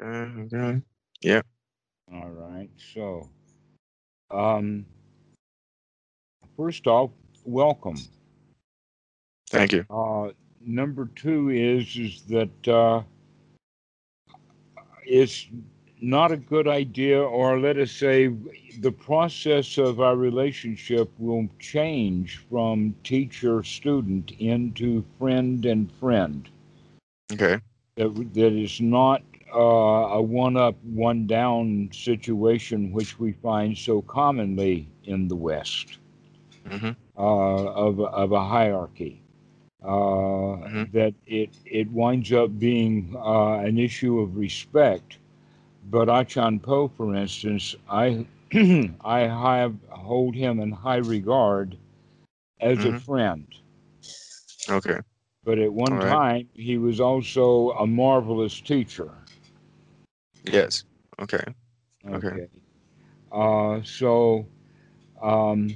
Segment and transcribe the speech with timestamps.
[0.00, 0.40] Okay.
[0.54, 0.82] Okay.
[1.20, 1.42] Yeah.
[2.12, 2.70] All right.
[2.94, 3.28] So,
[4.30, 4.86] um,
[6.56, 7.10] first off,
[7.44, 7.96] welcome.
[9.50, 9.84] Thank you.
[9.90, 13.02] Uh, number two is is that uh,
[15.04, 15.46] it's
[16.00, 18.28] not a good idea, or let us say,
[18.80, 26.48] the process of our relationship will change from teacher student into friend and friend.
[27.32, 27.60] Okay.
[27.96, 29.22] That that is not
[29.54, 35.98] uh, a one up, one down situation, which we find so commonly in the West
[36.68, 36.90] Mm-hmm.
[37.16, 37.20] uh,
[37.86, 39.20] of, of a hierarchy.
[39.82, 40.90] Uh, Mhm.
[40.92, 45.18] That it, it winds up being uh, an issue of respect.
[45.90, 48.26] But Achan Po, for instance, I,
[49.04, 51.76] I have hold him in high regard
[52.60, 52.94] as a Mhm.
[52.94, 53.46] friend.
[54.68, 55.00] Okay.
[55.44, 56.00] But at one right.
[56.00, 59.21] time, he was also a marvelous teacher.
[60.44, 60.84] Yes.
[61.20, 61.44] Okay.
[62.08, 62.48] Okay.
[63.30, 64.46] Uh, so
[65.22, 65.74] um,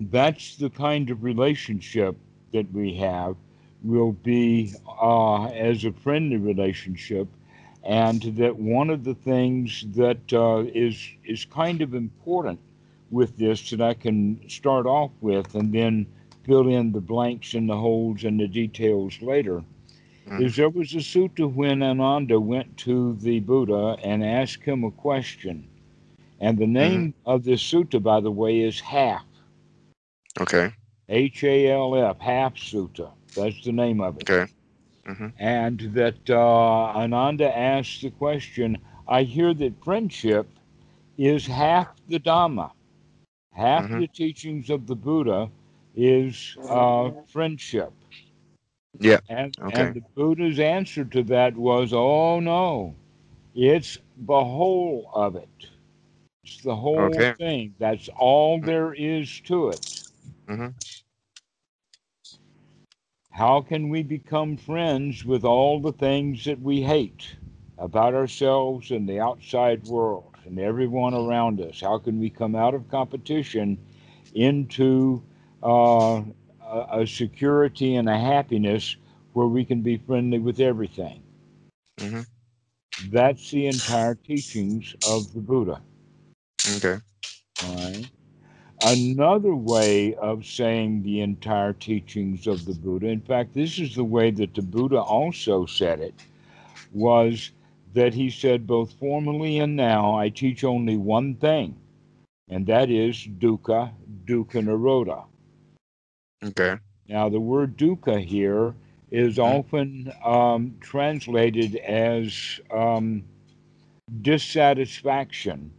[0.00, 2.16] that's the kind of relationship
[2.52, 3.36] that we have.
[3.82, 7.28] Will be uh, as a friendly relationship,
[7.82, 12.58] and that one of the things that uh, is is kind of important
[13.10, 16.06] with this that I can start off with, and then
[16.44, 19.62] fill in the blanks and the holes and the details later.
[20.26, 24.90] Is there was a sutta when Ananda went to the Buddha and asked him a
[24.90, 25.68] question.
[26.40, 29.24] And the name of this sutta, by the way, is Half.
[30.40, 30.72] Okay.
[31.08, 33.10] H A L F, Half Sutta.
[33.36, 34.28] That's the name of it.
[34.28, 34.50] Okay.
[35.06, 35.28] Mm-hmm.
[35.38, 36.36] And that uh,
[36.96, 40.48] Ananda asked the question I hear that friendship
[41.18, 42.70] is half the Dhamma,
[43.52, 44.00] half Mhm.
[44.00, 45.50] the teachings of the Buddha
[45.94, 47.92] is uh, friendship.
[48.98, 49.20] Yeah.
[49.28, 49.70] And, Okay.
[49.70, 52.94] and the Buddha's answer to that was, oh no,
[53.54, 55.66] it's the whole of it.
[56.44, 57.34] It's the whole Okay.
[57.38, 57.74] thing.
[57.78, 59.80] That's all there is to it.
[60.48, 60.74] Mhm.
[63.30, 67.36] How can we become friends with all the things that we hate
[67.78, 71.80] about ourselves and the outside world and everyone around us?
[71.80, 73.78] How can we come out of competition
[74.34, 75.22] into
[75.62, 76.22] uh,
[76.64, 78.96] a, a security and a happiness
[79.32, 81.22] where we can be friendly with everything?
[81.98, 82.26] Mhm.
[83.10, 85.82] That's the entire teachings of the Buddha.
[86.76, 87.00] Okay.
[87.64, 88.10] All right.
[88.82, 94.04] Another way of saying the entire teachings of the Buddha, in fact, this is the
[94.04, 96.14] way that the Buddha also said it,
[96.92, 97.50] was
[97.94, 101.76] that he said, both formally and now, I teach only one thing,
[102.48, 103.92] and that is dukkha,
[104.26, 105.24] dukkha nirodha.
[106.44, 106.76] Okay.
[107.08, 108.74] Now, the word dukkha here
[109.10, 113.24] is often um, translated as um,
[114.22, 115.70] dissatisfaction,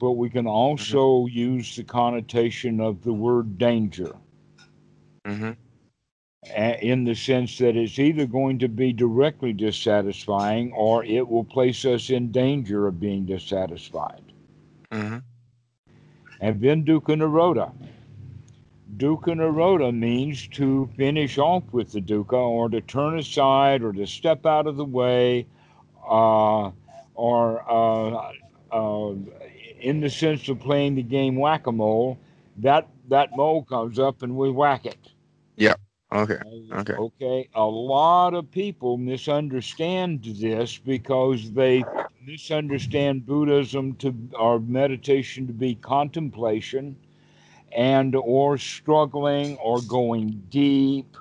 [0.00, 4.14] but we can also use the connotation of the word danger
[5.26, 5.52] Mm-hmm.
[6.54, 11.44] a- in the sense that it's either going to be directly dissatisfying or it will
[11.44, 14.20] place us in danger of being dissatisfied.
[14.90, 15.18] Mm-hmm.
[16.40, 17.72] And then dukkha nirodha.
[18.96, 24.06] Dukkha nirodha means to finish off with the dukkha or to turn aside or to
[24.06, 25.46] step out of the way
[26.08, 26.70] uh,
[27.14, 28.32] or uh,
[28.70, 29.14] uh,
[29.80, 32.18] in the sense of playing the game whack-a-mole,
[32.58, 35.10] that, that mole comes up and we whack it.
[35.56, 35.74] Yeah.
[36.12, 36.38] Okay.
[36.72, 36.92] Okay.
[36.92, 37.48] Okay.
[37.54, 41.84] A lot of people misunderstand this because they
[42.24, 46.96] misunderstand Buddhism to or meditation to be contemplation
[47.74, 51.16] and or struggling or going deep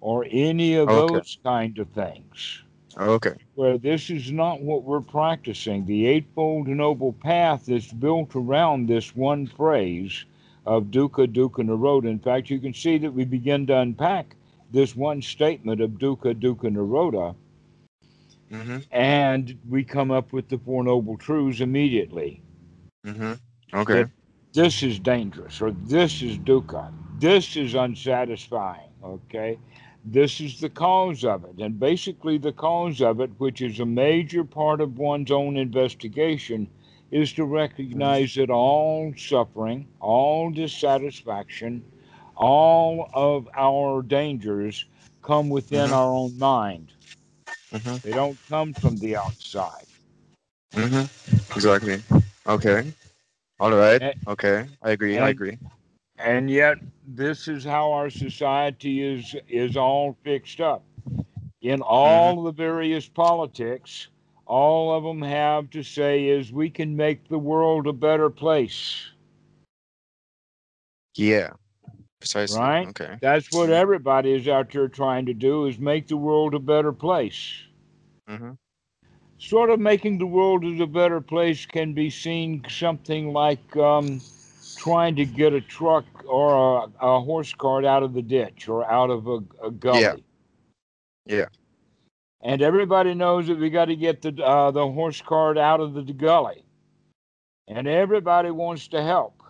[0.00, 1.20] or any of Okay.
[1.20, 2.62] those kind of things.
[2.98, 3.34] Okay.
[3.54, 5.84] Where this is not what we're practicing.
[5.86, 10.24] The Eightfold Noble Path is built around this one phrase
[10.66, 12.08] of dukkha, dukkha, nirodha.
[12.08, 14.36] In fact, you can see that we begin to unpack
[14.72, 17.34] this one statement of dukkha, dukkha, nirodha,
[18.50, 18.78] Mm-hmm.
[18.90, 22.42] and we come up with the Four Noble Truths immediately.
[23.06, 23.32] Mm-hmm.
[23.74, 24.04] Okay.
[24.52, 26.92] This is dangerous, or this is dukkha.
[27.18, 29.58] This is unsatisfying, okay?
[30.04, 31.58] This is the cause of it.
[31.58, 36.68] And basically, the cause of it, which is a major part of one's own investigation,
[37.10, 41.84] is to recognize that all suffering, all dissatisfaction,
[42.36, 44.86] all of our dangers
[45.22, 45.92] come within Mhm.
[45.92, 46.92] our own mind.
[47.72, 47.96] Mm-hmm.
[48.02, 49.86] They don't come from the outside.
[50.74, 51.54] Mm-hmm.
[51.54, 52.02] Exactly.
[52.46, 52.92] Okay.
[53.60, 54.00] All right.
[54.00, 54.66] Eh, Okay.
[54.82, 55.18] I agree.
[55.18, 55.58] I agree.
[56.18, 60.82] And yet, this is how our society is is all fixed up.
[61.62, 64.08] In all the various politics,
[64.46, 69.10] all of them have to say is we can make the world a better place.
[71.16, 71.50] Yeah.
[72.20, 72.60] Precisely.
[72.60, 72.88] Right?
[72.88, 73.16] Okay.
[73.20, 76.92] That's what everybody is out there trying to do is make the world a better
[76.92, 77.62] place.
[78.28, 78.56] Mhm.
[79.40, 84.20] Sort of making the world a better place can be seen something like um,
[84.76, 88.84] trying to get a truck or a, a horse cart out of the ditch or
[88.90, 90.24] out of a, a gully.
[91.26, 91.36] Yeah.
[91.38, 91.46] yeah.
[92.42, 95.94] And everybody knows that we got to get the uh, the horse cart out of
[95.94, 96.64] the gully,
[97.68, 99.42] and everybody wants to help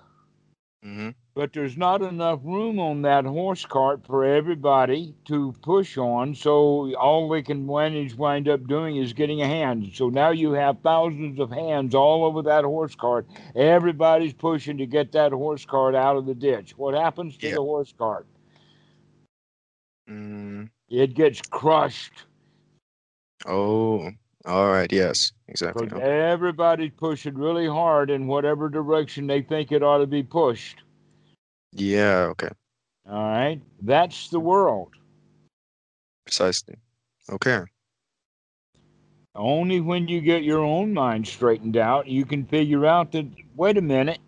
[0.84, 1.14] Mhm.
[1.34, 6.34] But there's not enough room on that horse cart for everybody to push on.
[6.34, 9.90] So all they can manage wind up doing is getting a hand.
[9.94, 13.26] So now you have thousands of hands all over that horse cart.
[13.54, 16.76] Everybody's pushing to get that horse cart out of the ditch.
[16.76, 17.54] What happens to Yeah.
[17.54, 18.26] the horse cart?
[20.08, 20.70] Mm.
[20.88, 22.24] It gets crushed
[23.46, 24.10] Oh.
[24.46, 24.90] All right.
[24.92, 25.32] Yes.
[25.48, 25.86] Exactly.
[25.86, 26.00] Okay.
[26.00, 30.82] everybody's pushing really hard in whatever direction they think it ought to be pushed.
[31.72, 32.26] Yeah.
[32.30, 32.50] Okay.
[33.08, 34.94] All right, that's the world.
[36.24, 36.76] Precisely.
[37.30, 37.62] Okay.
[39.34, 43.26] Only when you get your own mind straightened out, you can figure out that,
[43.56, 44.18] wait a minute,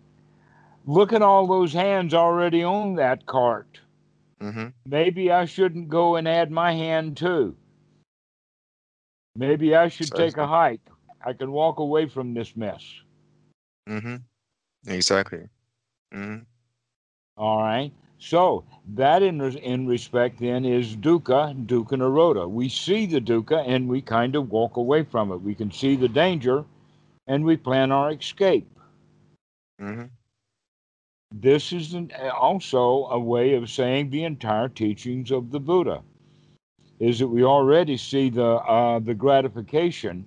[0.85, 3.79] look at all those hands already on that cart.
[4.41, 4.67] Mm-hmm.
[4.85, 7.55] Maybe I shouldn't go and add my hand too.
[9.35, 10.81] Maybe I should take a hike.
[11.25, 12.83] I can walk away from this mess.
[13.87, 14.17] Mm-hmm.
[14.87, 15.47] Exactly.
[16.13, 16.43] Mm-hmm.
[17.37, 17.91] All right.
[18.19, 18.63] So
[18.95, 22.49] that in in respect then is dukkha, dukkha nirodha.
[22.49, 25.41] We see the dukkha and we kind of walk away from it.
[25.41, 26.63] We can see the danger
[27.27, 28.69] and we plan our escape.
[29.81, 30.05] Mm-hmm.
[31.33, 36.01] This is an, also a way of saying the entire teachings of the Buddha.
[36.99, 40.25] Is that we already see the uh, the gratification,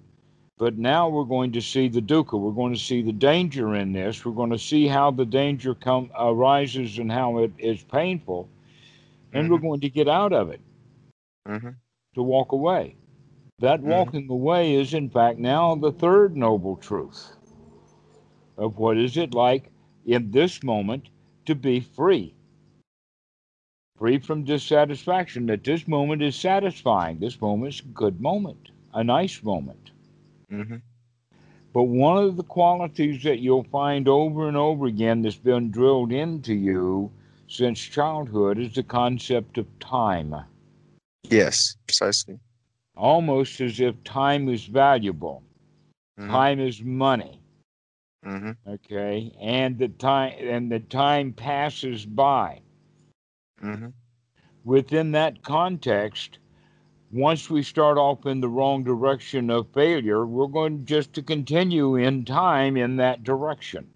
[0.59, 2.39] but now we're going to see the dukkha.
[2.39, 4.25] We're going to see the danger in this.
[4.25, 8.49] We're going to see how the danger come arises and how it is painful,
[9.33, 10.61] and we're going to get out of it
[11.49, 11.71] Mm-hmm.
[12.15, 12.97] to walk away.
[13.61, 13.85] That Mhm.
[13.85, 17.37] walking away is, in fact, now the third noble truth
[18.57, 19.71] of what is it like
[20.07, 21.09] in this moment
[21.45, 22.35] to be free.
[23.97, 27.19] Free from dissatisfaction, that this moment is satisfying.
[27.19, 29.93] This moment is a good moment, a nice moment.
[30.53, 30.77] Mm-hmm.
[31.73, 36.13] But one of the qualities that you'll find over and over again that's been drilled
[36.13, 37.13] into you
[37.47, 40.35] since childhood is the concept of time.
[41.25, 41.77] Yes.
[41.87, 42.41] Precisely.
[42.97, 45.43] almost as if time is valuable.
[46.19, 46.29] Mhm.
[46.31, 47.41] Time is money,
[48.25, 48.51] Mm-hmm.
[48.67, 49.33] okay?
[49.41, 52.61] And the time and the time passes by.
[53.63, 53.89] Mm-hmm.
[54.65, 56.39] Within that context,
[57.17, 61.97] once we start off in the wrong direction of failure, we're going just to continue
[61.97, 63.87] in time in that direction.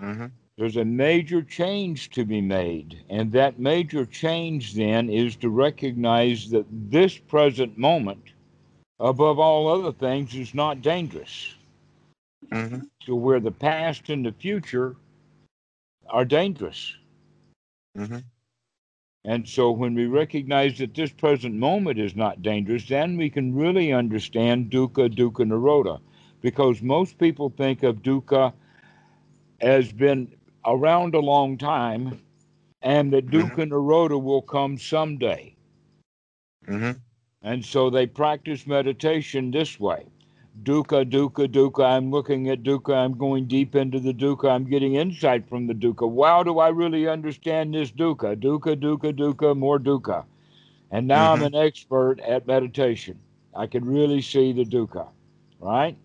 [0.00, 0.26] Mm-hmm.
[0.58, 6.50] There's a major change to be made, and that major change then is to recognize
[6.50, 8.22] that this present moment,
[9.00, 11.54] above all other things, is not dangerous.
[12.50, 12.80] Mm-hmm.
[13.04, 14.96] So, where the past and the future
[16.10, 16.96] are dangerous.
[17.96, 18.18] Mm-hmm.
[19.24, 23.54] And so, when we recognize that this present moment is not dangerous, then we can
[23.54, 26.00] really understand dukkha, dukkha nirodha.
[26.40, 28.52] Because most people think of dukkha
[29.60, 30.34] as been
[30.66, 32.20] around a long time
[32.82, 33.30] and that Mhm.
[33.30, 35.54] dukkha nirodha will come someday.
[36.66, 36.98] Mm-hmm.
[37.42, 40.04] And so they practice meditation this way.
[40.60, 41.84] Dukkha, dukkha, dukkha.
[41.84, 42.94] I'm looking at dukkha.
[42.94, 44.50] I'm going deep into the dukkha.
[44.50, 46.08] I'm getting insight from the dukkha.
[46.08, 48.36] Wow, do I really understand this dukkha?
[48.36, 50.24] Dukkha, dukkha, dukkha, more dukkha.
[50.90, 53.18] And now I'm an expert at meditation.
[53.54, 55.08] I can really see the dukkha,
[55.60, 55.96] right?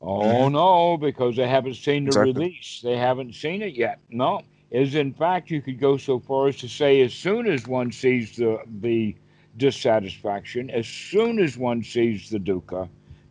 [0.00, 0.48] Oh Mhm.
[0.48, 2.14] no, because they haven't seen the Exactly.
[2.14, 2.80] release.
[2.82, 4.00] They haven't seen it yet.
[4.10, 7.66] No, is in fact you could go so far as to say as soon as
[7.66, 9.14] one sees the the
[9.56, 12.88] dissatisfaction, as soon as one sees the dukkha,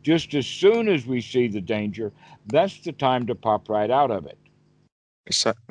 [0.07, 2.13] just as soon as we see the danger,
[2.45, 4.37] that's the time to pop right out of it.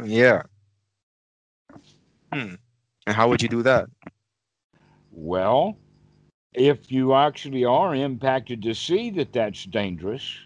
[0.05, 0.43] Yeah.
[2.31, 2.57] Hmm.
[3.07, 3.87] And how would you do that?
[5.11, 5.79] Well,
[6.53, 10.39] if you actually are impacted to see that that's dangerous,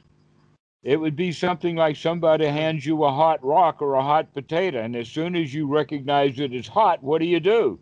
[0.84, 4.80] it would be something like somebody hands you a hot rock or a hot potato,
[4.80, 7.80] and as soon as you recognize that it's hot, what do you do?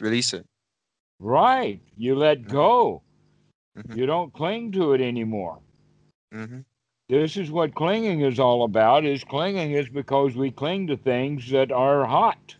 [0.00, 0.46] Release it.
[1.18, 3.01] Right, you let go.
[3.76, 3.96] Mhm.
[3.96, 5.60] You don't cling to it anymore.
[6.34, 6.60] Mm-hmm.
[7.08, 9.04] This is what clinging is all about.
[9.04, 12.56] Is clinging is because we cling to things that are hot.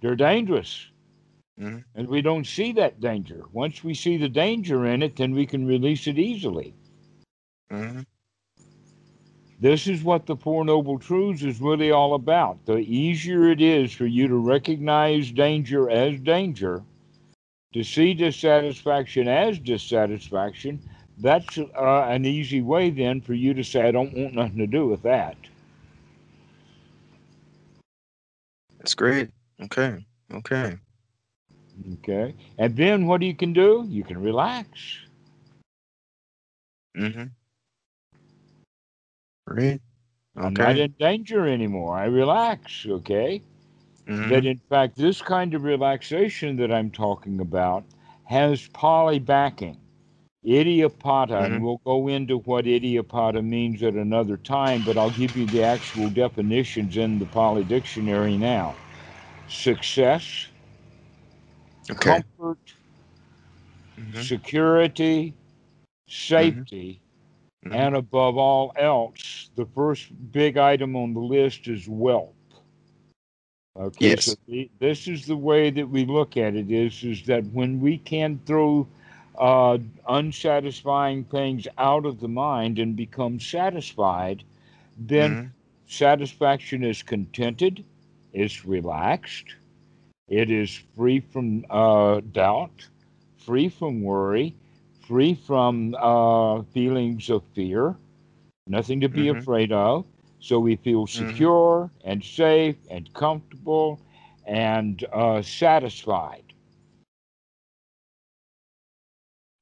[0.00, 0.90] They're dangerous.
[1.60, 1.84] Mhm.
[1.94, 3.44] And we don't see that danger.
[3.52, 6.74] Once we see the danger in it, then we can release it easily.
[7.70, 8.00] hmm
[9.60, 12.64] This is what the Four Noble Truths is really all about.
[12.66, 16.84] The easier it is for you to recognize danger as danger,
[17.72, 20.80] to see dissatisfaction as dissatisfaction,
[21.18, 24.66] that's uh, an easy way then for you to say, I don't want nothing to
[24.66, 25.36] do with that.
[28.78, 29.30] That's great.
[29.62, 30.06] Okay.
[30.32, 30.78] Okay.
[31.94, 32.34] Okay.
[32.58, 33.84] And then what you can do?
[33.88, 34.98] You can relax.
[36.96, 37.24] Mm hmm
[39.46, 39.80] Great.
[40.36, 41.96] I'm not in danger anymore.
[41.96, 42.86] I relax.
[42.86, 43.42] Okay.
[44.08, 47.86] Hmm That in fact, this kind of relaxation that I'm talking about
[48.24, 49.80] has Pali backing.
[50.46, 51.46] Idiopata, Mhm.
[51.46, 55.62] and we'll go into what idiopata means at another time, but I'll give you the
[55.62, 58.80] actual definitions in the Pali Dictionary now.
[59.46, 60.52] Success,
[61.90, 62.22] Okay.
[62.38, 62.60] comfort,
[63.98, 65.36] hmm security,
[66.08, 67.02] safety,
[67.64, 67.72] Mhm.
[67.72, 72.37] and above all else, the first big item on the list is wealth.
[73.78, 74.26] Okay, Yes.
[74.26, 77.80] so the, this is the way that we look at it is is that when
[77.80, 78.88] we can throw
[79.38, 84.44] uh, unsatisfying things out of the mind and become satisfied,
[84.96, 85.52] then Mhm.
[85.86, 87.84] satisfaction is contented,
[88.32, 89.56] it's relaxed,
[90.28, 92.88] it is free from uh, doubt,
[93.38, 94.54] free from worry,
[95.00, 97.96] free from uh, feelings of fear,
[98.66, 99.28] nothing to be Mhm.
[99.28, 100.04] afraid of.
[100.40, 104.00] So we feel secure and safe and comfortable
[104.46, 106.44] and uh, satisfied.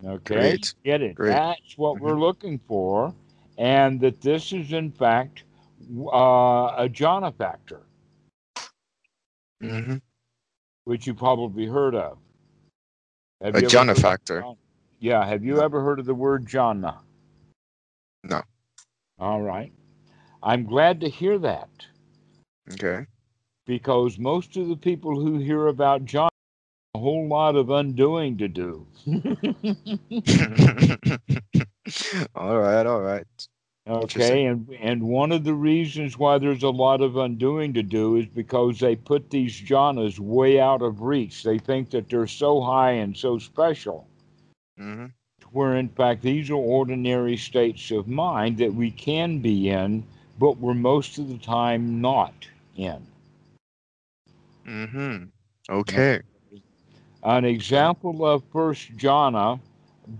[0.04, 0.74] Okay, Great.
[0.84, 1.14] get it?
[1.14, 1.32] Great.
[1.32, 3.14] That's what we're looking for,
[3.56, 5.44] and that this is in fact
[6.12, 7.80] uh, a jhana factor,
[9.60, 9.96] hmm
[10.84, 12.18] which you probably heard of.
[13.40, 14.42] Have A jhana factor.
[14.42, 14.56] jhana?
[15.00, 15.26] Yeah.
[15.26, 15.62] Have you No.
[15.62, 16.98] ever heard of the word jhana?
[18.22, 18.42] No.
[19.18, 19.72] All right.
[20.42, 21.86] I'm glad to hear that
[22.72, 23.06] Okay.
[23.66, 26.28] because most of the people who hear about jhana
[26.70, 28.86] have a whole lot of undoing to do.
[32.34, 32.86] all right.
[32.86, 33.26] All right.
[33.88, 38.16] Okay, and and one of the reasons why there's a lot of undoing to do
[38.16, 41.42] is because they put these jhanas way out of reach.
[41.42, 44.06] They think that they're so high and so special,
[44.78, 45.06] hmm
[45.52, 50.04] where in fact these are ordinary states of mind that we can be in,
[50.38, 52.34] but we're most of the time not
[52.76, 53.06] in.
[54.66, 55.24] Mm-hmm.
[55.70, 56.20] Okay.
[57.22, 59.58] An example of first jhana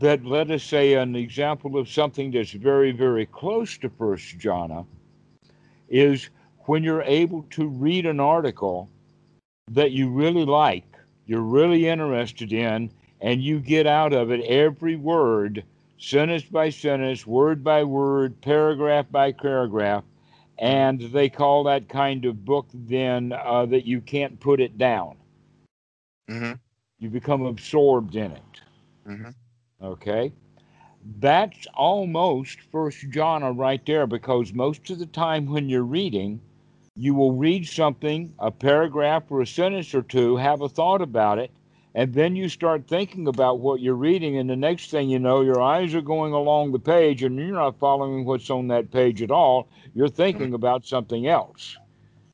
[0.01, 4.85] that let us say an example of something that's very, very close to first jhana
[5.89, 6.31] is
[6.61, 8.89] when you're able to read an article
[9.71, 10.85] that you really like,
[11.27, 15.65] you're really interested in, and you get out of it every word,
[15.99, 20.05] sentence by sentence, word by word, paragraph by paragraph,
[20.59, 25.17] and they call that kind of book then uh, that you can't put it down.
[26.29, 26.53] hmm
[26.99, 28.61] You become absorbed in it.
[29.07, 29.31] hmm
[29.83, 30.33] Okay.
[31.19, 36.41] That's almost first jhana right there because most of the time when you're reading,
[36.97, 41.39] you will read something, a paragraph or a sentence or two, have a thought about
[41.39, 41.51] it,
[41.97, 45.41] and then you start thinking about what you're reading, and the next thing you know,
[45.41, 49.23] your eyes are going along the page and you're not following what's on that page
[49.23, 49.67] at all.
[49.95, 51.79] You're thinking about something else.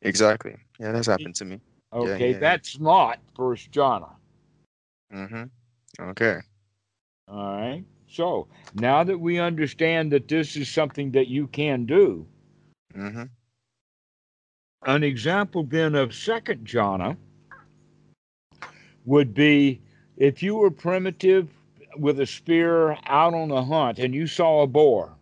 [0.00, 0.56] Exactly.
[0.80, 1.60] Yeah, that's happened to me.
[1.92, 2.38] Okay, yeah.
[2.40, 4.10] that's not first jhana.
[5.12, 5.44] hmm
[6.00, 6.40] Okay.
[7.28, 7.84] All right.
[8.08, 12.26] So now that we understand that this is something that you can do,
[12.96, 13.24] mm-hmm.
[14.86, 17.16] an example then of second jhana
[19.04, 19.80] would be
[20.16, 21.48] if you were primitive
[21.96, 25.14] with a spear out on a hunt and you saw a boar,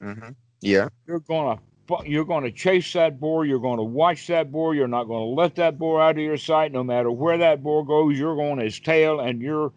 [0.00, 0.88] hmm Yeah.
[1.06, 1.58] you're gonna
[2.04, 3.44] you're gonna chase that boar.
[3.46, 4.74] You're gonna watch that boar.
[4.74, 6.72] You're not gonna let that boar out of your sight.
[6.72, 9.72] No matter where that boar goes, you're going his tail and you're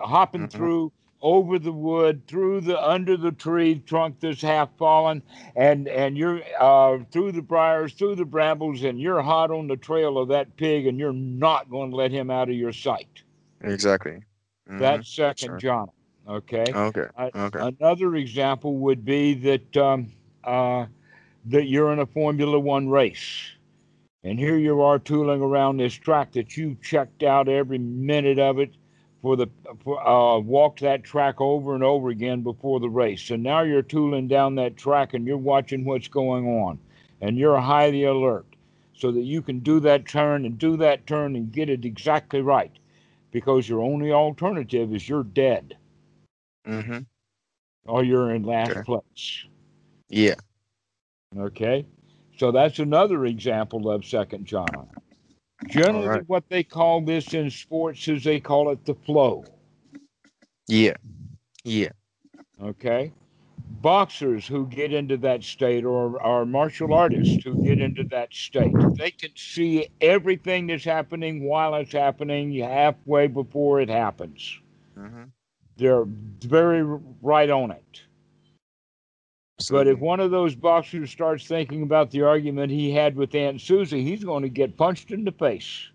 [0.00, 0.48] hopping Mhm.
[0.48, 5.22] through over the wood, through the under the tree trunk that's half fallen,
[5.56, 9.76] and and you're uh, through the briars, through the brambles, and you're hot on the
[9.76, 13.22] trail of that pig, and you're not going to let him out of your sight.
[13.62, 14.20] Exactly.
[14.70, 14.78] Mhm.
[14.78, 15.86] That's second sure.
[15.86, 15.88] jhana.
[16.28, 16.64] Okay.
[16.72, 17.06] Okay.
[17.16, 17.72] I- Okay.
[17.80, 20.12] Another example would be that um,
[20.44, 20.86] uh,
[21.46, 23.50] that you're in a Formula One race,
[24.22, 28.58] and here you are tooling around this track that you checked out every minute of
[28.58, 28.74] it
[29.22, 29.48] for the
[29.82, 33.30] for, uh, walked that track over and over again before the race.
[33.30, 36.78] And now you're tooling down that track and you're watching what's going on,
[37.20, 38.46] and you're highly alert
[38.94, 42.40] so that you can do that turn and do that turn and get it exactly
[42.40, 42.72] right,
[43.30, 45.76] because your only alternative is you're dead.
[46.64, 46.98] hmm
[47.86, 48.82] or you're in last Okay.
[48.82, 49.46] place.
[50.10, 50.34] Yeah.
[51.36, 51.86] Okay,
[52.38, 54.86] so that's another example of second jhana.
[55.66, 56.28] Generally, Alright.
[56.28, 59.44] what they call this in sports is they call it the flow.
[60.68, 60.94] Yeah.
[61.64, 61.90] Yeah.
[62.62, 63.12] Okay,
[63.80, 68.74] boxers who get into that state, or, or martial artists who get into that state,
[68.96, 74.58] they can see everything that's happening while it's happening, halfway before it happens.
[74.98, 75.24] Mm-hmm.
[75.76, 76.82] They're very
[77.22, 78.02] right on it.
[79.66, 83.60] But if one of those boxers starts thinking about the argument he had with Aunt
[83.60, 85.88] Susie, he's going to get punched in the face.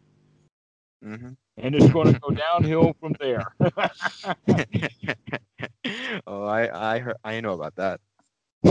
[1.03, 3.55] hmm And it's going to go downhill from there.
[6.27, 7.99] oh, I I heard, I know about that.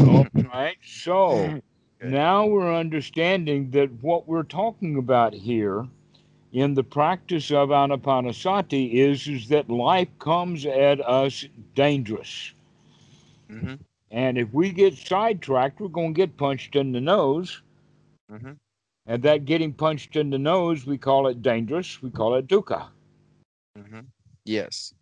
[0.05, 0.77] All right.
[0.83, 1.57] So
[2.03, 5.89] now we're understanding that what we're talking about here
[6.53, 12.53] in the practice of Anapanasati is, is that life comes at us dangerous.
[13.49, 13.75] hmm
[14.13, 17.63] And if we get sidetracked, we're going to get punched in the nose.
[18.31, 18.53] hmm
[19.07, 22.03] And that getting punched in the nose, we call it dangerous.
[22.03, 22.91] We call it dukkha.
[23.77, 24.01] hmm
[24.45, 24.95] Yes.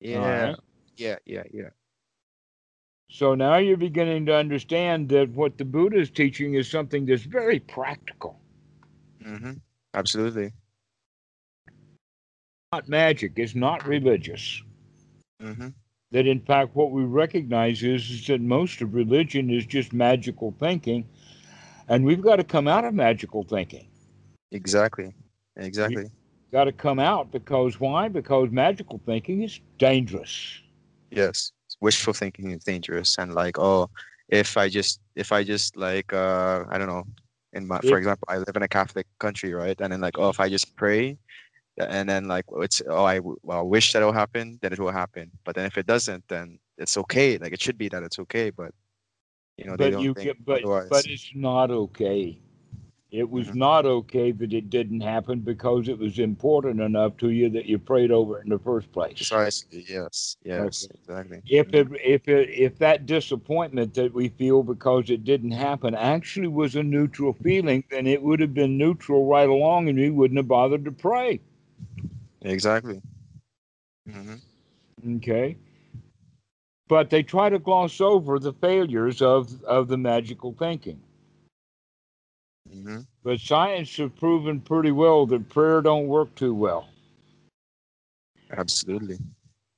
[0.00, 0.20] Yeah.
[0.20, 0.56] right.
[0.96, 1.16] Yeah.
[1.26, 1.44] Yeah.
[1.52, 1.70] Yeah.
[3.10, 7.24] So now you're beginning to understand that what the Buddha is teaching is something that's
[7.24, 8.40] very practical,
[9.22, 9.60] hmm
[9.94, 10.52] Absolutely.
[12.62, 13.38] not magic.
[13.38, 14.62] It's not religious.
[15.40, 15.68] hmm
[16.14, 20.54] That in fact, what we recognize is, is that most of religion is just magical
[20.60, 21.08] thinking,
[21.88, 23.88] and we've got to come out of magical thinking.
[24.52, 25.12] Exactly.
[25.56, 26.06] Exactly.
[26.52, 28.06] Got to come out because why?
[28.06, 30.60] Because magical thinking is dangerous.
[31.10, 31.50] Yes.
[31.80, 33.90] Wishful thinking is dangerous, and like, oh,
[34.28, 37.02] if I just, if I just like, uh, I don't know,
[37.54, 39.76] in my, for If- example, I live in a Catholic country, right?
[39.80, 41.18] And then like, oh, if I just pray,
[41.78, 45.30] and then like, it's, oh, I, well, wish that it'll happen, then it will happen.
[45.44, 47.38] But then if it doesn't, then it's okay.
[47.38, 48.72] Like it should be that it's okay, but
[49.56, 50.88] you know, they but don't you think get, but otherwise.
[50.88, 52.38] but it's not okay.
[53.10, 53.54] It was Mhm.
[53.54, 57.78] not okay that it didn't happen because it was important enough to you that you
[57.78, 59.14] prayed over it in the first place.
[59.16, 59.84] Precisely.
[59.88, 60.36] Yes.
[60.44, 60.88] Yes.
[60.92, 61.42] Exactly.
[61.46, 61.74] If Mhm.
[61.74, 66.74] it, if it, if that disappointment that we feel because it didn't happen actually was
[66.74, 70.48] a neutral feeling, then it would have been neutral right along, and we wouldn't have
[70.48, 71.40] bothered to pray.
[72.44, 73.00] Exactly.
[74.08, 74.34] hmm
[75.16, 75.56] Okay.
[76.88, 81.00] But they try to gloss over the failures of, of the magical thinking.
[82.70, 86.88] hmm But science has proven pretty well that prayer don't work too well.
[88.56, 89.18] Absolutely.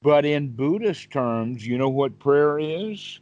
[0.03, 3.21] But in Buddhist terms, you know what prayer is?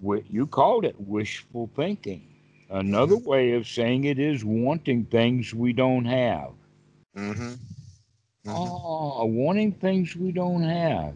[0.00, 2.28] What You called it wishful thinking.
[2.70, 6.52] Another way of saying it is wanting things we don't have.
[8.44, 11.14] Hmm Oh, wanting things we don't have.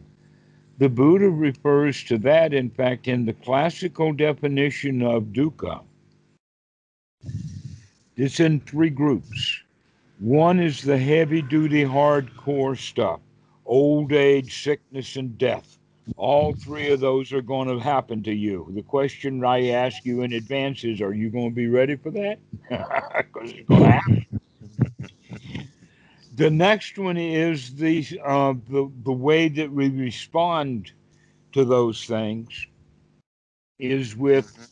[0.78, 5.82] The Buddha refers to that, in fact, in the classical definition of dukkha.
[8.16, 9.62] It's in three groups.
[10.18, 13.20] One is the heavy duty, hardcore stuff
[13.66, 15.78] old age, sickness, and death.
[16.16, 18.70] All three of those are going to happen to you.
[18.74, 22.10] The question I ask you in advance is Are you going to be ready for
[22.12, 22.38] that?
[22.70, 24.27] Because it's going to happen.
[26.38, 30.92] The next one is the, uh, the the way that we respond
[31.52, 32.68] to those things
[33.78, 34.70] is with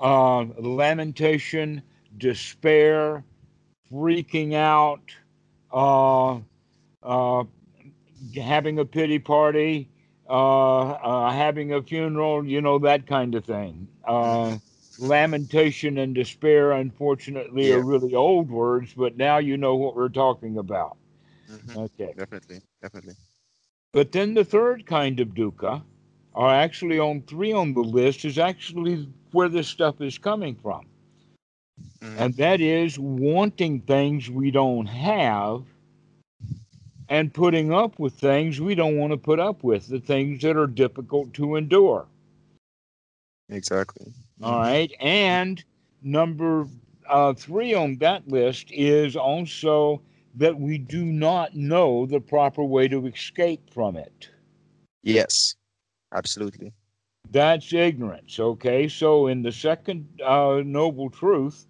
[0.00, 1.82] uh, lamentation,
[2.18, 3.24] despair,
[3.92, 5.16] freaking out,
[5.72, 6.40] uh,
[7.02, 7.44] uh,
[8.36, 9.88] having a pity party,
[10.28, 13.88] uh, uh, having a funeral, you know, that kind of thing.
[15.00, 20.58] Lamentation and despair, unfortunately, are really old words, but now you know what we're talking
[20.58, 20.96] about.
[21.48, 22.12] hmm Okay.
[22.16, 22.60] Definitely.
[22.82, 23.14] Definitely.
[23.92, 25.82] But then the third kind of dukkha,
[26.34, 30.86] are actually on three on the list, is actually where this stuff is coming from.
[32.00, 32.18] Mhm.
[32.18, 35.64] And that is wanting things we don't have
[37.08, 40.56] and putting up with things we don't want to put up with, the things that
[40.56, 42.06] are difficult to endure.
[43.48, 44.12] Exactly.
[44.42, 44.92] All right.
[45.00, 45.62] And
[46.02, 46.66] number
[47.08, 50.02] uh, three on that list is also
[50.36, 54.28] that we do not know the proper way to escape from it.
[55.02, 55.56] Yes.
[56.12, 56.72] Absolutely.
[57.30, 58.40] That's ignorance.
[58.40, 58.88] Okay.
[58.88, 61.66] So, in the second uh, noble truth,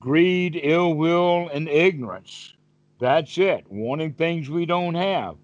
[0.00, 2.54] greed, ill will, and ignorance.
[2.98, 3.64] That's it.
[3.68, 5.36] Wanting things we don't have,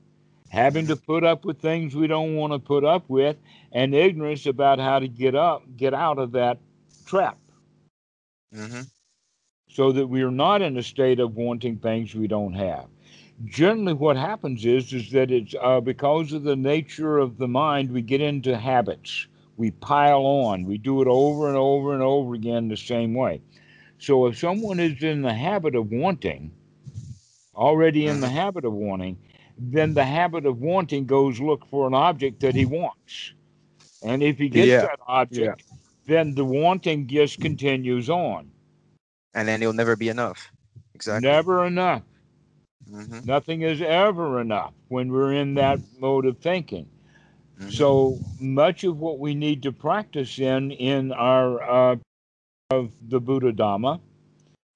[0.52, 3.36] having to put up with things we don't want to put up with,
[3.72, 6.58] and ignorance about how to get up, get out of that
[7.06, 7.38] trap.
[8.52, 8.82] hmm
[9.68, 12.86] so that we are not in a state of wanting things we don't have.
[13.44, 17.90] Generally, what happens is is that it's uh, because of the nature of the mind,
[17.92, 19.26] we get into habits.
[19.56, 20.64] We pile on.
[20.64, 23.42] We do it over and over and over again the same way.
[23.98, 26.52] So if someone is in the habit of wanting,
[27.54, 28.30] already in the Mhm.
[28.30, 29.18] habit of wanting,
[29.58, 33.34] then the habit of wanting goes look for an object that he wants.
[34.02, 34.80] And if he gets Yeah.
[34.82, 35.62] that object,
[36.06, 38.50] then the wanting just continues on.
[39.34, 40.50] And then it'll never be enough.
[40.94, 41.28] Exactly.
[41.28, 42.02] Never enough.
[42.88, 46.88] hmm Nothing is ever enough when we're in that mode of thinking.
[47.58, 47.70] Mhm.
[47.70, 51.96] So much of what we need to practice in in our uh,
[52.70, 54.00] of the Buddha Dhamma,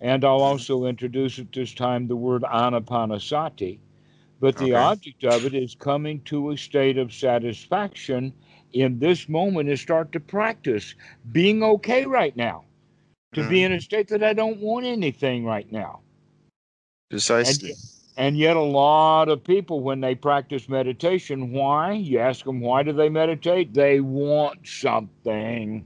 [0.01, 0.45] and I'll Mhm.
[0.45, 3.79] also introduce at this time the word anapanasati.
[4.41, 4.75] But the Okay.
[4.75, 8.33] object of it is coming to a state of satisfaction
[8.73, 10.95] in this moment and start to practice
[11.33, 12.65] being okay right now.
[13.35, 13.77] To be in mm.
[13.77, 16.01] a state that I don't want anything right now.
[17.11, 17.75] Precisely.
[18.17, 21.93] And yet, a lot of people, when they practice meditation, why?
[21.93, 23.75] You ask them, why do they meditate?
[23.75, 25.85] They want something.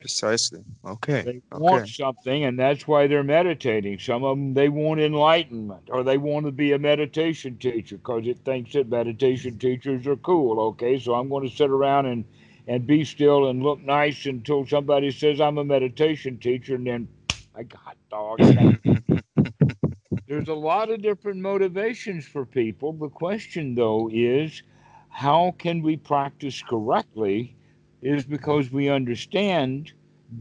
[0.00, 0.64] Precisely.
[0.84, 1.22] Okay.
[1.24, 1.60] They Okay.
[1.60, 3.98] want something, and that's why they're meditating.
[3.98, 8.26] Some of them, they want enlightenment, or they want to be a meditation teacher because
[8.26, 10.60] it thinks that meditation teachers are cool.
[10.68, 12.24] Okay, so I'm going to sit around and,
[12.66, 17.08] and be still and look nice until somebody says I'm a meditation teacher, and then
[17.54, 18.40] I got dog.
[20.26, 22.94] There's a lot of different motivations for people.
[22.94, 24.62] The question, though, is
[25.10, 27.56] how can we practice correctly?
[28.02, 29.92] Is because we understand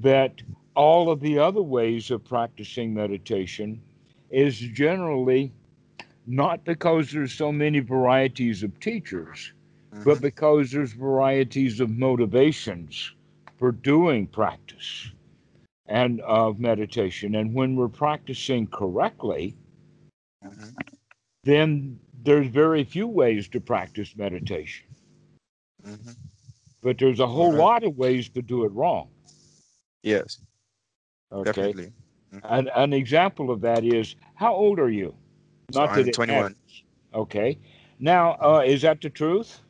[0.02, 0.42] that
[0.76, 3.82] all of the other ways of practicing meditation
[4.30, 5.52] is generally
[6.26, 9.54] not because there's so many varieties of teachers,
[10.06, 10.22] but Mhm.
[10.22, 13.14] because there's varieties of motivations
[13.58, 15.12] for doing practice
[15.88, 17.36] and of meditation.
[17.36, 19.56] And when we're practicing correctly,
[20.46, 20.76] Mhm.
[21.44, 24.88] then there's very few ways to practice meditation.
[25.84, 26.16] Mhm.
[26.82, 27.60] But there's a whole Alright.
[27.60, 29.10] lot of ways to do it wrong.
[30.04, 30.40] Yes.
[31.32, 31.52] Okay.
[31.52, 31.92] Definitely.
[32.44, 35.16] An, an example of that is how old are you?
[35.72, 36.42] So Not that I'm 21.
[36.44, 36.84] matters.
[37.14, 37.58] Okay.
[38.00, 39.62] Now, uh, is that the truth?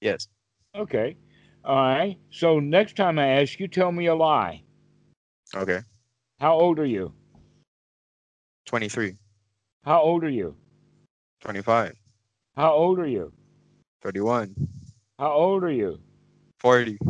[0.00, 0.28] Yes.
[0.74, 1.16] Okay.
[1.64, 2.18] All right.
[2.30, 4.62] So next time I ask you, tell me a lie.
[5.54, 5.80] Okay.
[6.38, 7.12] How old are you?
[8.66, 9.16] 23.
[9.84, 10.54] How old are you?
[11.40, 11.94] 25.
[12.56, 13.32] How old are you?
[14.02, 14.54] 31.
[15.18, 15.98] How old are you?
[16.62, 17.00] 40.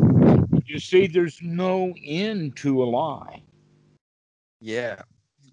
[0.66, 3.44] You see, there's no end to a lie.
[4.60, 5.02] Yeah.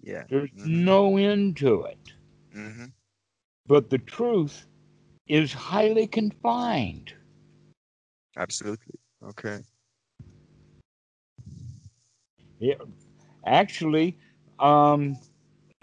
[0.02, 0.26] Yeah.
[0.28, 0.64] There's Mhm.
[0.64, 2.14] no end to it.
[2.52, 2.92] hmm
[3.66, 4.66] But the truth
[5.26, 7.14] is highly confined.
[8.36, 9.00] Absolutely.
[9.22, 9.64] Okay.
[12.60, 12.74] Yeah,
[13.46, 14.18] Actually,
[14.58, 15.18] um,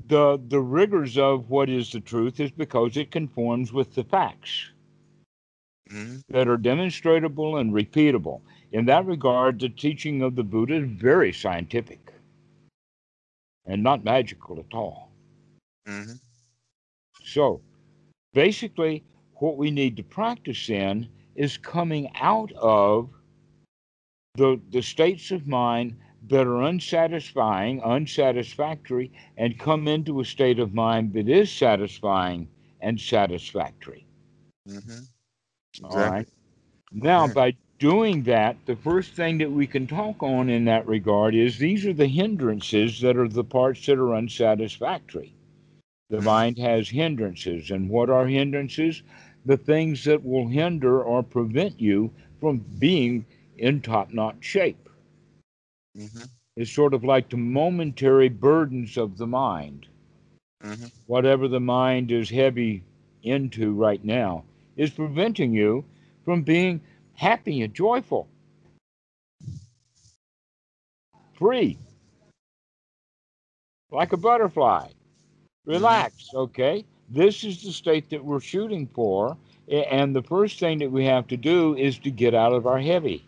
[0.08, 4.72] the the rigors of what is the truth is because it conforms with the facts
[5.90, 8.42] hmm that are demonstrable and repeatable.
[8.72, 12.14] In that regard, the teaching of the Buddha is very scientific
[13.66, 15.12] and not magical at all.
[15.86, 16.14] hmm
[17.24, 17.62] So,
[18.34, 19.04] basically,
[19.36, 23.10] what we need to practice in is coming out of
[24.36, 25.96] the, the states of mind
[26.28, 32.48] that are unsatisfying, unsatisfactory, and come into a state of mind that is satisfying
[32.82, 34.06] and satisfactory.
[35.76, 36.26] Hmm All Exactly.
[36.26, 36.28] right.
[36.92, 41.36] Now, by doing that, the first thing that we can talk on in that regard
[41.36, 45.34] is these are the hindrances that are the parts that are unsatisfactory.
[46.10, 46.22] The Mhm.
[46.22, 47.70] mind has hindrances.
[47.72, 49.04] And what are hindrances?
[49.46, 53.26] The things that will hinder or prevent you from being
[53.58, 54.90] in top notch shape.
[55.96, 59.88] hmm It's sort of like the momentary burdens of the mind.
[60.62, 62.84] hmm Whatever the mind is heavy
[63.24, 64.44] into right now
[64.78, 65.84] is preventing you
[66.24, 66.80] from being
[67.14, 68.30] happy and joyful,
[71.34, 71.78] free,
[73.92, 74.88] like a butterfly.
[75.66, 76.86] Relax, okay?
[77.10, 79.36] This is the state that we're shooting for.
[79.70, 82.80] And the first thing that we have to do is to get out of our
[82.80, 83.26] heavy,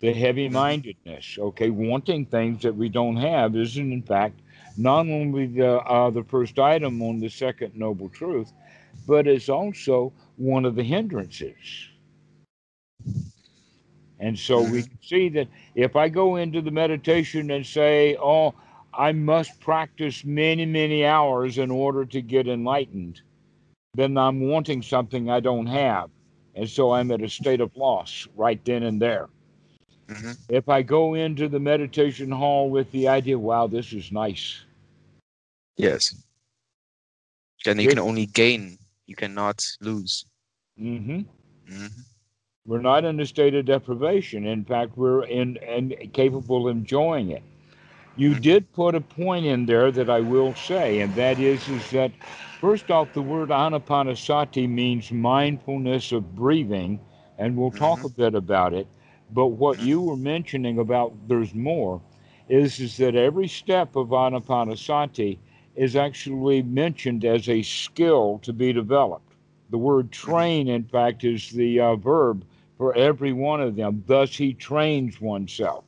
[0.00, 1.68] the heavy mindedness, okay?
[1.68, 4.40] Wanting things that we don't have isn't, in fact,
[4.78, 8.50] not only the, uh, the first item on the second noble truth,
[9.06, 11.88] but it's also one of the hindrances.
[14.20, 18.54] And so we can see that if I go into the meditation and say, oh,
[18.92, 23.20] I must practice many, many hours in order to get enlightened,
[23.94, 26.10] then I'm wanting something I don't have.
[26.54, 29.28] And so I'm at a state of loss right then and there.
[30.08, 34.64] hmm If I go into the meditation hall with the idea, wow, this is nice.
[35.76, 36.14] Yes.
[37.64, 38.78] Then you can only gain.
[39.06, 40.24] You cannot lose.
[40.78, 41.20] hmm
[41.66, 41.86] hmm
[42.66, 44.46] We're not in a state of deprivation.
[44.46, 47.42] In fact, we're in and capable of enjoying it.
[48.16, 48.36] You Mhm.
[48.36, 52.12] did put a point in there that I will say, and that is, is that
[52.60, 57.00] first off, the word anapanasati means mindfulness of breathing,
[57.38, 58.04] and we'll talk Mhm.
[58.04, 58.86] a bit about it.
[59.32, 59.82] But what Mhm.
[59.82, 62.00] you were mentioning about there's more
[62.48, 65.38] is, is that every step of anapanasati
[65.74, 69.32] is actually mentioned as a skill to be developed.
[69.70, 72.44] The word train, in fact, is the uh, verb
[72.76, 74.04] for every one of them.
[74.06, 75.84] Thus, he trains oneself.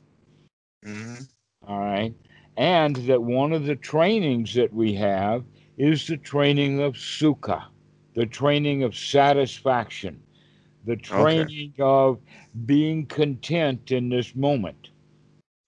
[0.82, 1.28] hmm
[1.66, 2.14] All right.
[2.56, 5.44] And that one of the trainings that we have
[5.76, 7.64] is the training of sukha,
[8.14, 10.22] the training of satisfaction,
[10.84, 12.20] the training of
[12.66, 14.90] being content in this moment.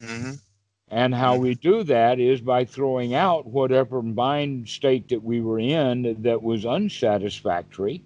[0.01, 0.48] hmm
[0.91, 5.59] And how we do that is by throwing out whatever mind state that we were
[5.59, 8.03] in that was unsatisfactory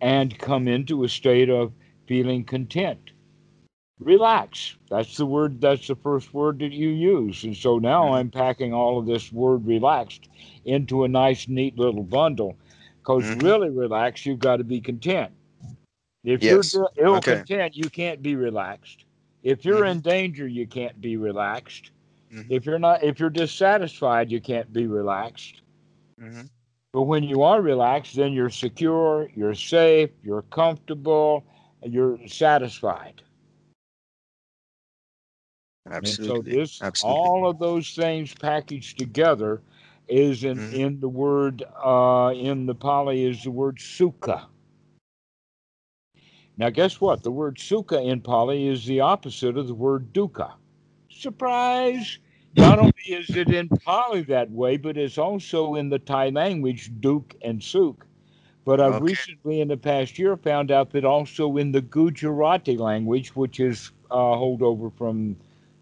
[0.00, 1.72] and come into a state of
[2.06, 3.10] feeling content.
[3.98, 4.76] Relax.
[4.88, 7.42] That's the word, that's the first word that you use.
[7.42, 8.12] And so now.
[8.12, 10.28] I'm packing all of this word relaxed
[10.64, 12.56] into a nice, neat little bundle.
[12.98, 13.42] Because Mhm.
[13.42, 15.32] really relaxed, you've got to be content.
[16.22, 16.72] If Yes.
[16.74, 17.36] you're ill Okay.
[17.36, 19.04] content, you can't be relaxed.
[19.42, 19.90] If you're Mhm.
[19.92, 21.90] in danger, you can't be relaxed.
[22.30, 22.50] Mhm.
[22.50, 25.62] If you're not, if you're dissatisfied, you can't be relaxed.
[26.18, 26.46] hmm
[26.92, 31.44] But when you are relaxed, then you're secure, you're safe, you're comfortable,
[31.82, 33.22] and you're satisfied.
[36.02, 37.24] And so this, Absolutely.
[37.24, 39.62] all of those things packaged together,
[40.08, 40.72] is in Mhm.
[40.72, 44.46] in the word uh, in the Pali is the word sukha.
[46.58, 47.22] Now, guess what?
[47.22, 50.54] The word sukha in Pali is the opposite of the word dukkha.
[51.10, 52.18] Surprise!
[52.54, 56.90] Not only is it in Pali that way, but it's also in the Thai language,
[57.00, 58.06] duk and suk.
[58.64, 59.00] But I've Okay.
[59.00, 63.92] recently, in the past year, found out that also in the Gujarati language, which is
[64.10, 65.36] uh, holdover from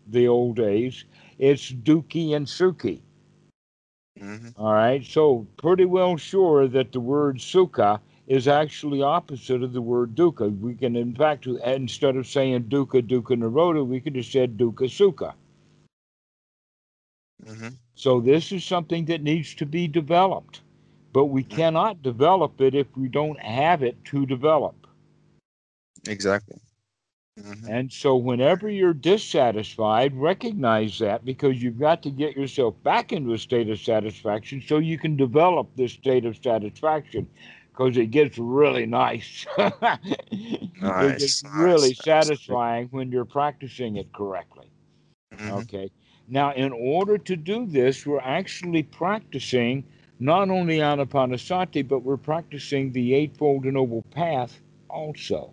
[0.09, 1.05] the old days,
[1.39, 3.01] it's duki and suki.
[4.19, 9.73] hmm All right, so pretty well sure that the word sukha is actually opposite of
[9.73, 10.59] the word dukkha.
[10.61, 14.89] We can, in fact, instead of saying dukkha, dukkha nirodha, we could have said dukkha
[14.89, 15.35] sukha.
[17.47, 20.63] hmm So this is something that needs to be developed,
[21.13, 21.51] but we Mhm.
[21.51, 24.75] cannot develop it if we don't have it to develop.
[26.09, 26.59] Exactly.
[27.39, 33.13] hmm And so, whenever you're dissatisfied, recognize that because you've got to get yourself back
[33.13, 37.29] into a state of satisfaction so you can develop this state of satisfaction
[37.77, 39.47] because it gets really nice.
[40.31, 41.19] it Nice.
[41.19, 41.55] gets Nice.
[41.57, 42.09] really Absolutely.
[42.09, 44.71] satisfying when you're practicing it correctly.
[45.33, 45.91] hmm Okay.
[46.29, 49.85] Now, in order to do this, we're actually practicing
[50.19, 55.53] not only Anapanasati, but we're practicing the Eightfold Noble Path also.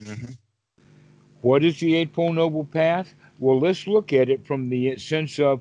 [0.00, 0.32] hmm
[1.42, 3.14] What is the Eightfold Noble Path?
[3.38, 5.60] Well, let's look at it from the sense of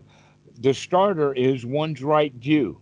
[0.60, 2.82] the starter is one's right view.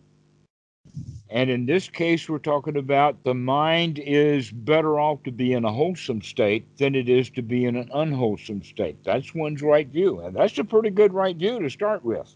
[1.36, 5.66] And in this case, we're talking about the mind is better off to be in
[5.66, 9.04] a wholesome state than it is to be in an unwholesome state.
[9.04, 10.22] That's one's right view.
[10.22, 12.34] And that's a pretty good right view to start with.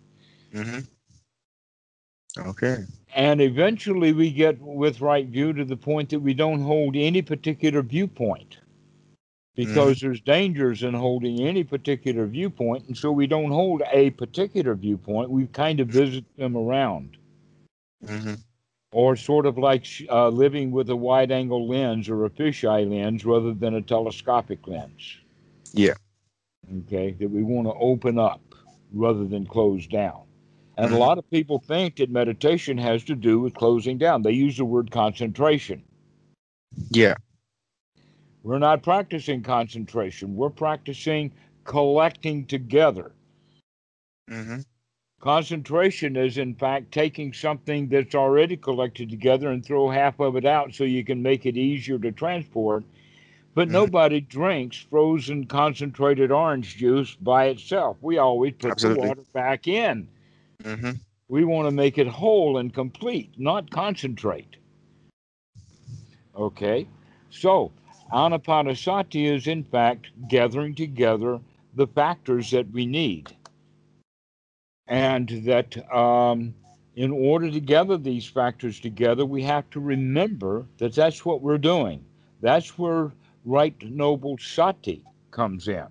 [0.53, 0.79] Mm-hmm.
[2.49, 2.83] Okay.
[3.15, 7.21] And eventually we get with right view to the point that we don't hold any
[7.21, 8.57] particular viewpoint
[9.55, 12.85] because there's dangers in holding any particular viewpoint.
[12.87, 15.29] And so we don't hold a particular viewpoint.
[15.29, 17.15] We kind of visit them around.
[18.05, 18.33] hmm
[18.91, 23.25] Or sort of like uh, living with a wide angle lens or a fisheye lens
[23.25, 25.17] rather than a telescopic lens.
[25.73, 25.93] Yeah.
[26.79, 28.41] Okay, that we want to open up
[28.91, 30.21] rather than close down.
[30.77, 34.21] And a lot of people think that meditation has to do with closing down.
[34.21, 35.83] They use the word concentration.
[36.89, 37.15] Yeah.
[38.43, 41.33] We're not practicing concentration, we're practicing
[41.65, 43.11] collecting together.
[44.29, 44.61] hmm
[45.19, 50.45] Concentration is, in fact, taking something that's already collected together and throw half of it
[50.45, 52.85] out so you can make it easier to transport.
[53.53, 53.71] But Mhm.
[53.71, 57.97] nobody drinks frozen concentrated orange juice by itself.
[58.01, 59.01] We always put Absolutely.
[59.01, 60.07] the water back in.
[60.63, 60.91] hmm
[61.27, 64.55] We want to make it whole and complete, not concentrate.
[66.35, 66.87] Okay?
[67.29, 67.71] So,
[68.11, 71.39] Anapanasati is, in fact, gathering together
[71.75, 73.35] the factors that we need.
[74.89, 76.55] And that um,
[76.95, 81.57] in order to gather these factors together, we have to remember that that's what we're
[81.59, 82.05] doing.
[82.41, 83.13] That's where
[83.45, 85.87] right noble sati comes in.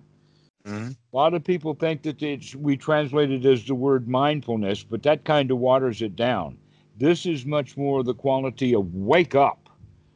[0.65, 4.83] hmm A lot of people think that it's, we translate it as the word mindfulness,
[4.83, 6.57] but that kind of waters it down.
[6.97, 9.69] This is much more the quality of wake up,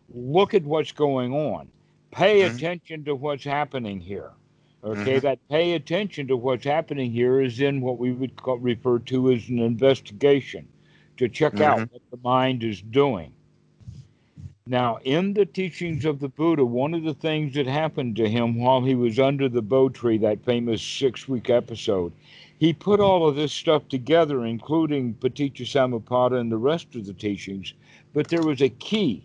[0.09, 1.71] look at what's going on,
[2.11, 2.43] pay Mhm.
[2.43, 4.31] attention to what's happening here.
[4.83, 5.21] Okay, Mhm.
[5.21, 9.31] that pay attention to what's happening here is in what we would call, refer to
[9.31, 10.67] as an investigation
[11.17, 11.91] to check out Mhm.
[11.91, 13.31] what the mind is doing.
[14.65, 18.55] Now, in the teachings of the Buddha, one of the things that happened to him
[18.55, 22.13] while he was under the Bo tree, that famous six week episode,
[22.59, 27.13] he put all of this stuff together, including Paticca Samuppada and the rest of the
[27.13, 27.73] teachings.
[28.13, 29.23] But there was a key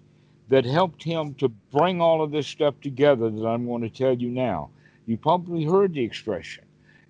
[0.48, 4.14] that helped him to bring all of this stuff together that I'm going to tell
[4.14, 4.70] you now.
[5.08, 6.64] You probably heard the expression,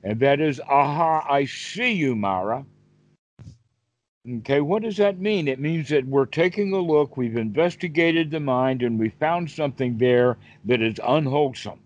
[0.05, 2.65] and that is, Aha, I see you, Mara.
[4.29, 5.49] Okay, what does that mean?
[5.49, 9.99] It means that we're taking a look, we've investigated the mind, and we found something
[9.99, 11.81] there that is unwholesome.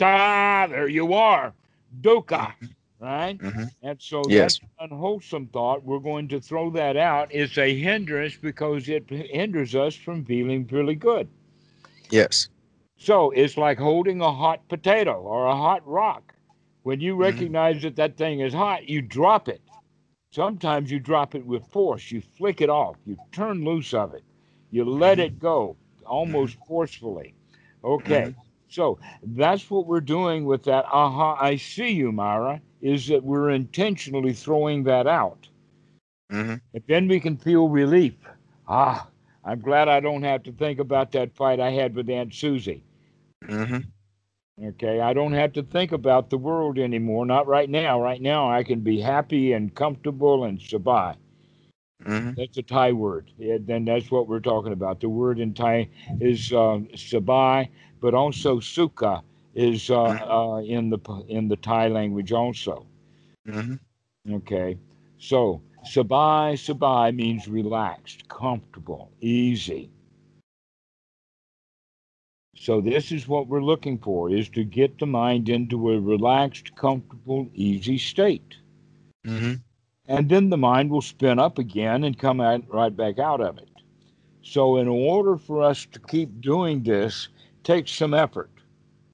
[0.00, 1.52] Ah, there you are.
[2.00, 2.54] Dukkha,
[2.98, 3.36] right?
[3.38, 3.70] Mhm.
[3.82, 4.58] And so Yes.
[4.58, 5.84] that's unwholesome thought.
[5.84, 7.28] We're going to throw that out.
[7.30, 11.28] It's a hindrance because it hinders us from feeling really good.
[12.08, 12.48] Yes.
[13.04, 16.34] So it's like holding a hot potato or a hot rock.
[16.84, 17.18] When you Mhm.
[17.18, 19.60] recognize that that thing is hot, you drop it.
[20.32, 22.10] Sometimes you drop it with force.
[22.10, 22.96] You flick it off.
[23.04, 24.24] You turn loose of it.
[24.70, 27.34] You let it go almost forcefully.
[27.84, 28.34] Okay.
[28.68, 33.50] So that's what we're doing with that aha, I see you, Mara, is that we're
[33.50, 35.48] intentionally throwing that out.
[36.32, 36.60] Mhm.
[36.72, 38.16] And then we can feel relief.
[38.66, 39.08] Ah,
[39.44, 42.82] I'm glad I don't have to think about that fight I had with Aunt Susie.
[43.48, 43.92] Mhm.
[44.62, 47.26] Okay, I don't have to think about the world anymore.
[47.26, 48.00] Not right now.
[48.00, 51.16] Right now, I can be happy and comfortable and sabai.
[52.04, 52.36] Mhm.
[52.36, 53.30] That's a Thai word.
[53.38, 55.00] Yeah, then that's what we're talking about.
[55.00, 55.88] The word in Thai
[56.20, 57.68] is uh, sabai,
[58.00, 59.22] but also sukha
[59.54, 62.86] is uh, uh, in the in the Thai language also.
[63.46, 63.78] Mhm.
[64.30, 64.78] Okay,
[65.18, 69.90] so sabai sabai means relaxed, comfortable, easy.
[72.56, 76.74] So this is what we're looking for: is to get the mind into a relaxed,
[76.76, 78.56] comfortable, easy state.
[79.24, 79.62] Mhm.
[80.06, 83.58] and then the mind will spin up again and come out right back out of
[83.58, 83.68] it.
[84.42, 87.28] So, in order for us to keep doing this,
[87.64, 88.50] takes some effort.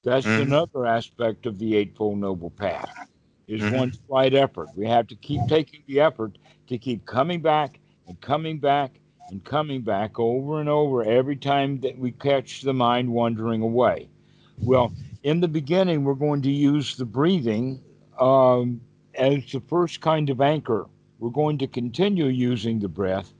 [0.04, 0.42] That's Mhm.
[0.42, 2.94] another aspect of the Eightfold Noble Path.
[3.48, 3.70] Is Mhm.
[3.70, 4.70] one's right effort.
[4.76, 8.99] We have to keep taking the effort to keep coming back and coming back
[9.30, 14.08] and coming back over and over every time that we catch the mind wandering away.
[14.58, 17.80] Well, in the beginning, we're going to use the breathing
[18.18, 18.80] um,
[19.14, 20.86] as the first kind of anchor.
[21.18, 23.32] We're going to continue using the breath,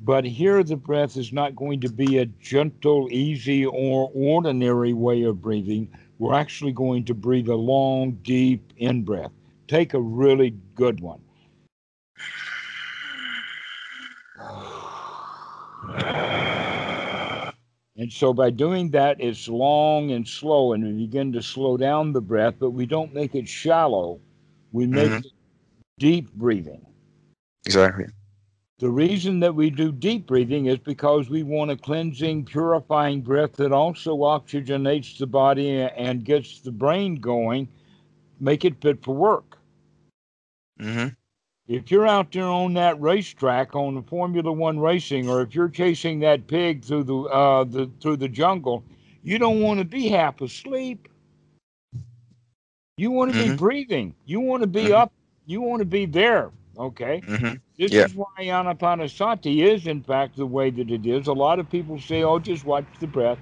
[0.00, 5.22] but here the breath is not going to be a gentle, easy, or ordinary way
[5.22, 5.88] of breathing.
[6.18, 9.32] We're actually going to breathe a long, deep in breath.
[9.68, 11.20] Take a really good one.
[17.96, 22.12] And so by doing that, it's long and slow, and we begin to slow down
[22.12, 24.20] the breath, but we don't make it shallow.
[24.72, 25.24] We make Mhm.
[25.98, 26.84] deep breathing.
[27.66, 28.06] Exactly.
[28.78, 33.54] The reason that we do deep breathing is because we want a cleansing, purifying breath
[33.56, 37.68] that also oxygenates the body and gets the brain going,
[38.40, 39.58] make it fit for work.
[40.78, 41.16] Mhm.
[41.68, 45.68] If you're out there on that racetrack on the Formula One racing, or if you're
[45.68, 48.84] chasing that pig through the, uh, the through the jungle,
[49.24, 51.08] you don't want to be half asleep.
[52.96, 53.58] You want to be Mhm.
[53.58, 54.14] breathing.
[54.26, 54.96] You want to be Mhm.
[54.96, 55.12] up.
[55.46, 56.52] You want to be there.
[56.78, 57.24] Okay.
[57.24, 57.60] Mhm.
[57.78, 58.04] This Yeah.
[58.06, 61.26] is why Anapanasati is, in fact, the way that it is.
[61.26, 63.38] A lot of people say, oh, just watch the breath.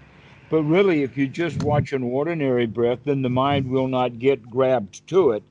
[0.48, 4.48] But really, if you just watch an ordinary breath, then the mind will not get
[4.50, 5.42] grabbed to it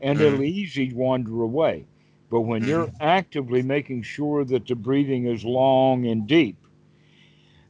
[0.00, 1.86] and it'll easily wander away.
[2.30, 6.56] But when you're actively making sure that the breathing is long and deep,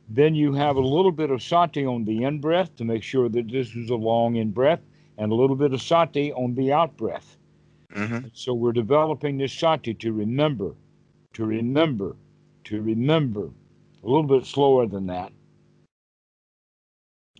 [0.09, 3.29] then you have a little bit of sati on the in breath to make sure
[3.29, 4.81] that this is a long in breath
[5.18, 7.37] and a little bit of sati on the out breath.
[7.94, 8.31] Mhm.
[8.33, 10.75] So we're developing this sati to remember,
[11.35, 12.16] to remember,
[12.64, 13.51] to remember.
[14.02, 15.33] A little bit slower than that.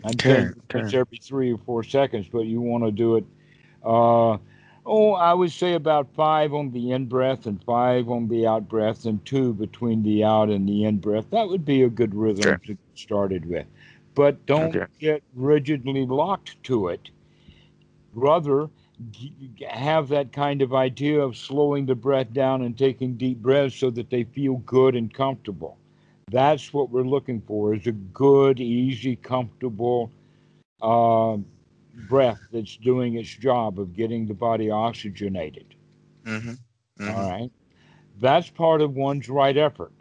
[0.05, 3.25] I'm Okay, it's every three or four seconds, but you want to do it.
[3.83, 4.39] Uh,
[4.89, 8.69] oh, I would say about five on the in breath and five on the out
[8.69, 11.27] breath, and two between the out and the in breath.
[11.31, 12.61] That would be a good rhythm Sure.
[12.65, 13.67] to get started with.
[14.15, 14.87] But don't Okay.
[14.99, 17.11] get rigidly locked to it.
[18.15, 18.71] Rather,
[19.69, 23.91] have that kind of idea of slowing the breath down and taking deep breaths so
[23.91, 25.77] that they feel good and comfortable.
[26.31, 30.11] That's what we're looking for is a good, easy, comfortable
[30.83, 31.37] uh,
[31.99, 35.75] breath that's doing its job of getting the body oxygenated.
[36.25, 36.59] Mhm.
[36.99, 37.15] Mhm.
[37.15, 37.51] All right.
[38.21, 39.93] That's part of one's right effort.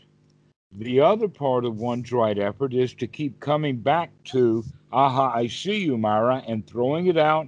[0.71, 5.47] The other part of one's right effort is to keep coming back to aha, I
[5.47, 7.47] see you, Mara, and throwing it out,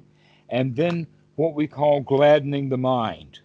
[0.49, 3.39] and then what we call gladdening the mind.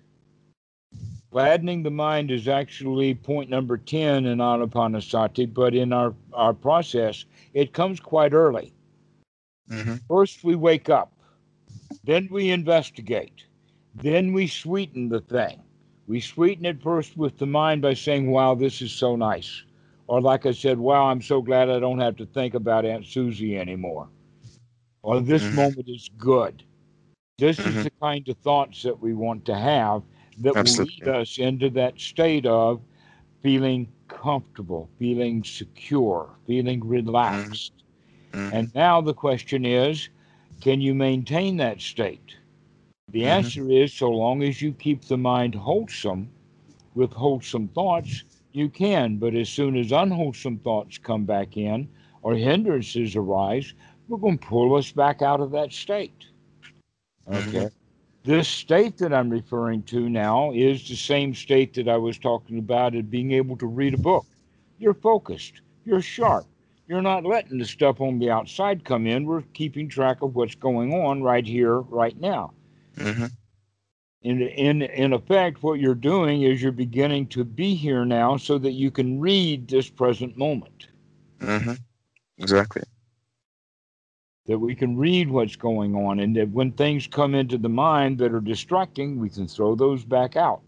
[1.31, 7.25] Gladdening the mind is actually point number 10 in Anapanasati, but in our, our process,
[7.55, 8.73] it comes quite early.
[9.71, 9.97] Mm-hmm.
[10.09, 11.13] First, we wake up,
[12.05, 13.47] then we investigate,
[13.95, 15.63] then we sweeten the thing.
[16.07, 19.65] We sweeten it first with the mind by saying, Wow, this is so nice.
[20.09, 23.07] Or, like I said, Wow, I'm so glad I don't have to think about Aunt
[23.07, 24.09] Susie anymore.
[25.03, 25.53] Or, this Mhm.
[25.53, 26.65] moment is good.
[27.39, 27.83] This is Mhm.
[27.83, 30.03] the kind of thoughts that we want to have
[30.41, 32.83] that will lead us into that state of
[33.43, 37.74] feeling comfortable, feeling secure, feeling relaxed.
[38.35, 38.53] Mhm.
[38.53, 40.09] And now the question is
[40.61, 42.37] can you maintain that state?
[43.11, 43.29] The Mhm.
[43.29, 46.31] answer is so long as you keep the mind wholesome
[46.95, 49.17] with wholesome thoughts, you can.
[49.17, 51.89] But as soon as unwholesome thoughts come back in
[52.23, 53.75] or hindrances arise,
[54.09, 56.27] we're going to pull us back out of that state.
[57.29, 57.69] Okay.
[58.25, 62.59] This state that I'm referring to now is the same state that I was talking
[62.59, 64.27] about of being able to read a book.
[64.79, 66.47] You're focused, you're sharp,
[66.87, 69.25] you're not letting the stuff on the outside come in.
[69.25, 72.53] We're keeping track of what's going on right here, right now.
[72.97, 73.31] Mhm.
[74.23, 78.59] In, in, in effect, what you're doing is you're beginning to be here now so
[78.59, 80.89] that you can read this present moment,
[81.41, 81.79] Mhm.
[82.39, 82.83] Exactly.
[84.47, 88.19] that we can read what's going on, and that when things come into the mind
[88.19, 90.63] that are distracting, we can throw those back out.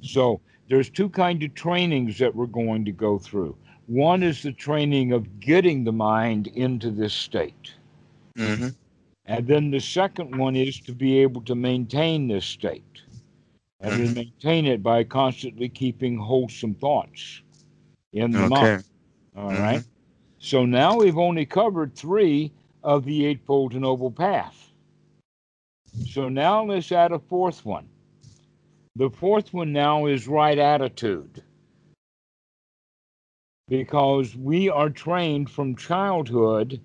[0.00, 3.56] So there's two kind of trainings that we're going to go through.
[3.86, 7.74] One is the training of getting the mind into this state.
[8.36, 8.74] Mhm.
[9.26, 13.02] And then the second one is to be able to maintain this state.
[13.80, 14.14] And to Mhm.
[14.14, 17.42] maintain it by constantly keeping wholesome thoughts
[18.12, 18.48] in the Okay.
[18.48, 18.84] mind.
[19.36, 19.80] All right.
[19.80, 19.86] Mhm.
[20.38, 24.70] So now we've only covered three of the Eightfold Noble Path.
[26.06, 27.88] So now let's add a fourth one.
[28.96, 31.42] The fourth one now is right attitude.
[33.68, 36.80] Because we are trained from childhood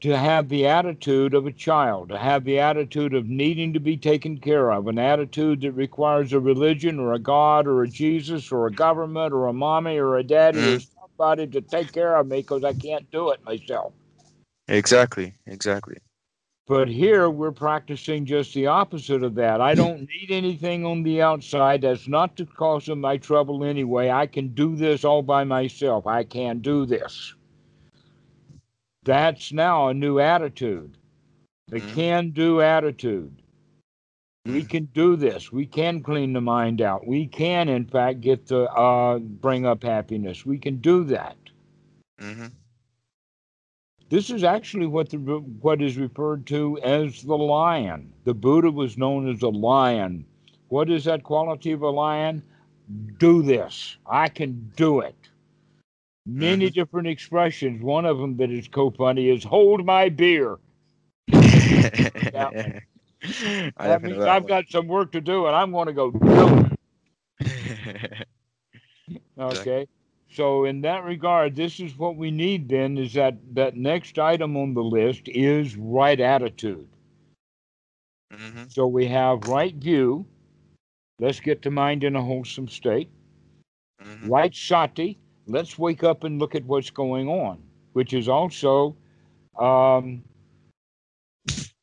[0.00, 3.96] to have the attitude of a child, to have the attitude of needing to be
[3.96, 8.50] taken care of, an attitude that requires a religion or a God or a Jesus
[8.50, 11.00] or a government or a mommy or a daddy or mm-hmm.
[11.00, 13.92] somebody to take care of me because I can't do it myself.
[14.66, 15.34] Exactly.
[15.46, 15.98] Exactly.
[16.66, 19.60] But here we're practicing just the opposite of that.
[19.60, 21.82] I don't need anything on the outside.
[21.82, 24.10] That's not to cause of my trouble anyway.
[24.10, 26.06] I can do this all by myself.
[26.06, 27.34] I can do this.
[29.04, 30.96] That's now a new attitude.
[31.68, 31.94] The Mhm.
[31.94, 33.42] can do attitude.
[34.46, 34.68] We Mhm.
[34.68, 35.52] can do this.
[35.52, 37.06] We can clean the mind out.
[37.06, 40.46] We can, in fact, get the uh, bring up happiness.
[40.46, 41.36] We can do that.
[42.20, 42.52] Mhm.
[44.12, 48.12] This is actually what the what is referred to as the lion.
[48.24, 50.26] The Buddha was known as a lion.
[50.68, 52.42] What is that quality of a lion?
[53.18, 53.96] Do this.
[54.06, 55.30] I can do it.
[56.26, 56.74] Many Mhm.
[56.74, 57.82] different expressions.
[57.82, 60.58] One of them that is co funny is hold my beer.
[62.32, 62.54] that,
[63.82, 64.54] that means that I've one.
[64.54, 66.62] got some work to do and I'm going to go do it.
[69.38, 69.86] Okay.
[70.32, 74.56] So in that regard, this is what we need then is that that next item
[74.56, 76.88] on the list is right attitude.
[78.32, 78.72] Mhm.
[78.72, 80.26] So we have right view.
[81.18, 83.10] Let's get the mind in a wholesome state.
[84.00, 84.30] Mhm.
[84.30, 85.18] Right sati.
[85.46, 87.62] Let's wake up and look at what's going on,
[87.92, 88.96] which is also
[89.58, 90.22] um,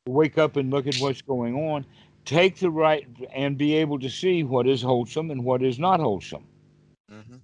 [0.08, 1.86] wake up and look at what's going on.
[2.24, 6.00] Take the right and be able to see what is wholesome and what is not
[6.00, 6.44] wholesome.
[7.10, 7.40] Mhm.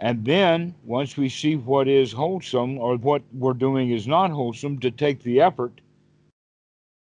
[0.00, 4.78] And then, once we see what is wholesome or what we're doing is not wholesome,
[4.80, 5.80] to take the effort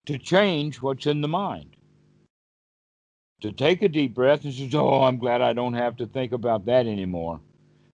[0.08, 1.78] to change what's in the mind.
[3.42, 6.34] To take a deep breath and say, Oh, I'm glad I don't have to think
[6.34, 7.40] about that anymore.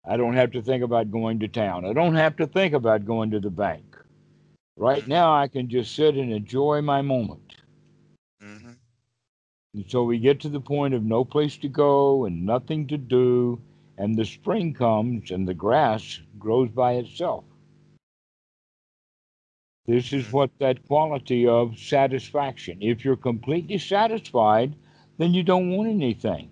[0.06, 1.86] I don't have to think about going to town.
[1.86, 3.98] I don't have to think about going to the bank.
[4.78, 7.56] Right now, I can just sit and enjoy my moment.
[8.41, 8.78] Mhm.
[9.74, 12.98] And so we get to the point of no place to go and nothing to
[12.98, 13.62] do,
[13.98, 17.43] and the spring comes and the grass grows by itself.
[19.86, 22.80] This is what that quality of satisfaction.
[22.82, 24.76] If you're completely satisfied,
[25.18, 26.52] then you don't want anything.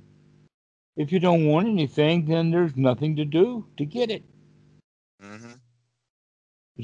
[0.95, 4.23] If you don't want anything, then there's nothing to do to get it.
[5.21, 5.59] Mhm.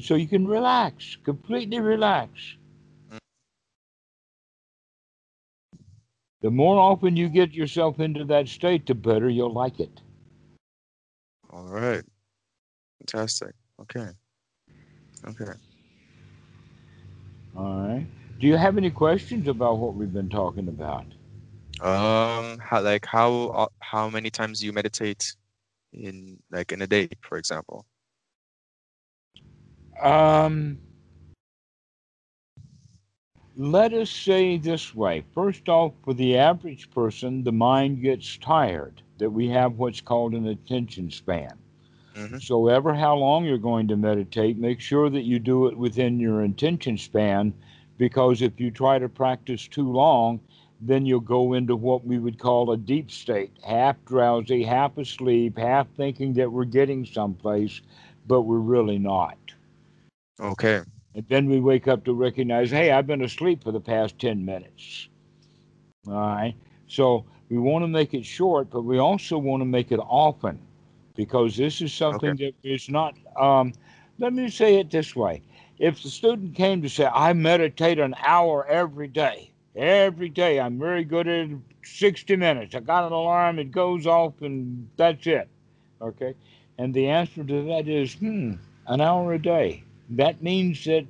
[0.02, 2.58] So you can relax, completely relax.
[6.42, 10.02] The more often you get yourself into that state, the better you'll like it.
[11.52, 12.04] All right.
[13.00, 13.54] Fantastic.
[13.82, 14.08] Okay.
[15.28, 15.52] Okay.
[17.56, 18.06] All right.
[18.40, 21.06] Do you have any questions about what we've been talking about?
[21.82, 25.36] Um, how like how uh, how many times do you meditate
[25.94, 27.86] in like in a day, for example?
[30.02, 30.80] Um,
[33.56, 35.24] let us say this way.
[35.34, 40.34] First off, for the average person, the mind gets tired, that we have what's called
[40.34, 41.54] an attention span.
[42.16, 42.40] Mm-hmm.
[42.40, 46.20] So, ever how long you're going to meditate, make sure that you do it within
[46.20, 47.54] your attention span
[48.00, 50.40] because if you try to practice too long,
[50.82, 55.56] then you'll go into what we would call a deep state, half drowsy, half asleep,
[55.56, 57.80] half thinking that we're getting someplace,
[58.26, 59.38] but we're really not.
[60.40, 60.82] Okay.
[61.14, 64.44] And then we wake up to recognize, hey, I've been asleep for the past 10
[64.44, 65.08] minutes.
[66.08, 66.56] All right.
[66.88, 70.58] So we want to make it short, but we also want to make it often
[71.18, 73.74] because this is something that is not, um,
[74.20, 75.42] let me say it this way.
[75.78, 80.80] If the student came to say, I meditate an hour every day, every day, I'm
[80.80, 81.50] very good at
[81.84, 82.74] 60 minutes.
[82.74, 85.50] I got an alarm, it goes off, and that's it.
[86.02, 86.34] Okay.
[86.78, 88.54] And the answer to that is, hmm,
[88.88, 89.84] an hour a day.
[90.12, 91.06] That means that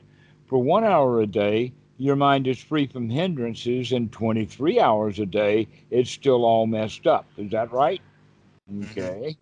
[0.47, 1.71] for one hour a day,
[2.01, 7.05] your mind is free from hindrances, and 23 hours a day, it's still all messed
[7.05, 7.27] up.
[7.37, 8.01] Is that right?
[8.71, 8.99] Mm-hmm.
[8.99, 9.37] Okay.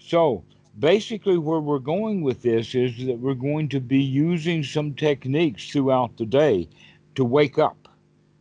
[0.00, 0.42] So
[0.80, 5.70] basically, where we're going with this is that we're going to be using some techniques
[5.70, 6.68] throughout the day
[7.14, 7.88] to wake up.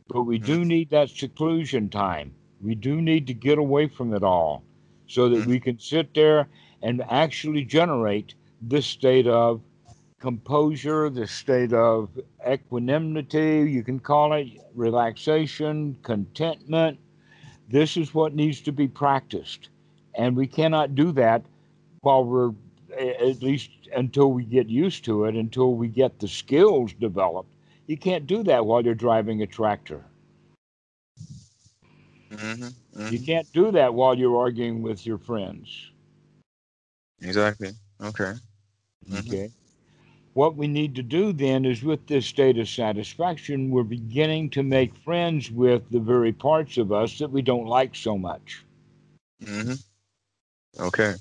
[0.08, 0.68] But we do mm-hmm.
[0.68, 2.34] need that seclusion time.
[2.62, 4.64] We do need to get away from it all
[5.06, 5.50] so that mm-hmm.
[5.52, 6.48] we can sit there
[6.82, 9.62] and actually generate this state of
[10.20, 12.10] composure, the state of
[12.48, 17.00] equanimity, you can call it relaxation, contentment.
[17.70, 19.70] This is what needs to be practiced.
[20.16, 21.44] And we cannot do that
[22.02, 22.52] while we're,
[22.98, 27.50] at least until we get used to it, until we get the skills developed.
[27.88, 30.04] You can't do that while you're driving a tractor.
[32.32, 33.14] Mm-hmm.
[33.14, 35.92] You can't do that while you're arguing with your friends.
[37.22, 37.72] Exactly.
[38.02, 38.34] Okay.
[39.10, 39.28] Mhm.
[39.28, 39.52] Okay.
[40.34, 44.64] What we need to do then is with this state of satisfaction, we're beginning to
[44.64, 48.64] make friends with the very parts of us that we don't like so much.
[49.44, 49.74] Mm-hmm.
[50.80, 51.16] Okay.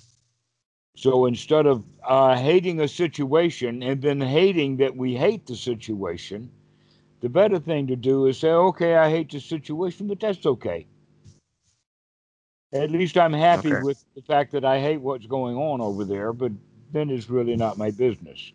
[0.96, 6.50] So instead of uh, hating a situation and then hating that we hate the situation,
[7.20, 10.86] the better thing to do is say, okay, I hate the situation, but that's okay.
[12.72, 13.82] At least I'm happy Okay.
[13.82, 16.52] with the fact that I hate what's going on over there, but
[16.92, 18.52] then it's really not my business.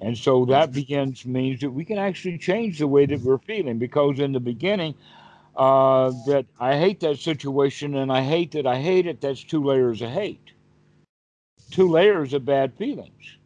[0.00, 3.78] And so that begins means that we can actually change the way that we're feeling
[3.78, 4.94] because in the beginning,
[5.56, 9.62] uh, that I hate that situation and I hate that I hate it, that's two
[9.64, 10.52] layers of hate.
[11.70, 13.36] Two layers of bad feelings.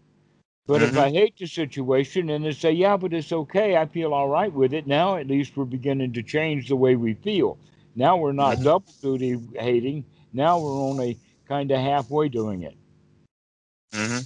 [0.67, 0.99] But if Mhm.
[0.99, 4.53] I hate the situation and they say, yeah, but it's okay, I feel all right
[4.53, 7.59] with it, now at least we're beginning to change the way we feel.
[7.97, 8.65] Now we're not Mhm.
[8.65, 12.77] double duty hating, now we're only kind of halfway doing it.
[13.93, 14.21] Mm-hmm.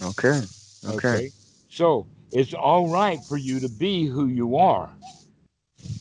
[0.00, 0.42] Okay.
[0.84, 1.32] Okay.
[1.68, 4.90] So it's all right for you to be who you are.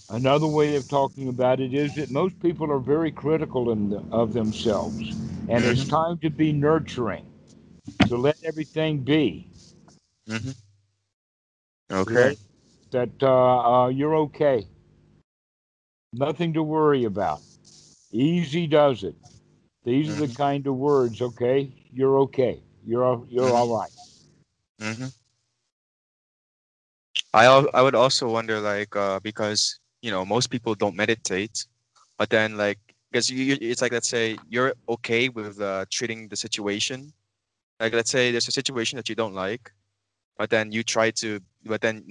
[0.09, 4.03] Another way of talking about it is that most people are very critical in the,
[4.11, 5.15] of themselves,
[5.47, 5.85] and it's Mhm.
[5.85, 7.25] time to be nurturing,
[8.07, 9.47] to let everything be.
[10.27, 10.51] Mm-hmm.
[11.91, 12.37] Okay.
[12.91, 14.67] That uh, uh, you're okay.
[16.13, 17.41] Nothing to worry about.
[18.11, 19.15] Easy does it.
[19.83, 20.33] These are the Mhm.
[20.33, 21.21] kind of words.
[21.21, 22.61] Okay, you're okay.
[22.89, 23.91] You're all- you're all right.
[24.79, 25.07] Mm-hmm.
[27.33, 31.65] I I would also wonder like uh because you know most people don't meditate,
[32.17, 32.79] but then like
[33.11, 37.13] because you, it's like let's say you're okay with uh, treating the situation,
[37.79, 39.71] like let's say there's a situation that you don't like,
[40.37, 42.03] but then you try to but then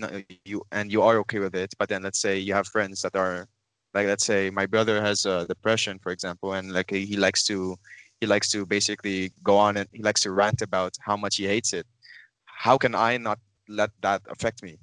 [0.44, 3.16] you and you are okay with it, but then let's say you have friends that
[3.16, 3.48] are
[3.94, 7.76] like let's say my brother has uh, depression for example, and like he likes to
[8.20, 11.46] he likes to basically go on and he likes to rant about how much he
[11.46, 11.86] hates it.
[12.44, 13.38] How can I not
[13.68, 14.78] let that affect me?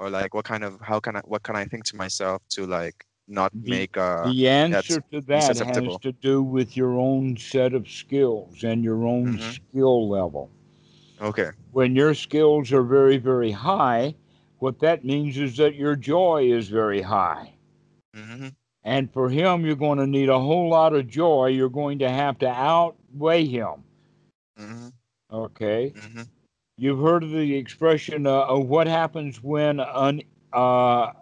[0.00, 2.66] or like what kind of how can I what can I think to myself to
[2.66, 7.36] like not The- make uh The answer to that has to do with your own
[7.36, 9.40] set of skills and your own Mhm.
[9.54, 10.50] skill level.
[11.20, 14.14] okay When your skills are very, very high,
[14.58, 17.54] what that means is that your joy is very high.
[18.14, 18.48] hmm
[18.88, 21.48] And for him, you're going to need a whole lot of joy.
[21.48, 23.84] You're going to have to outweigh him.
[24.56, 24.88] hmm
[25.30, 25.90] Okay.
[25.90, 26.22] hmm
[26.78, 30.22] You've heard of the expression uh, of what happens when an
[30.54, 31.12] uh,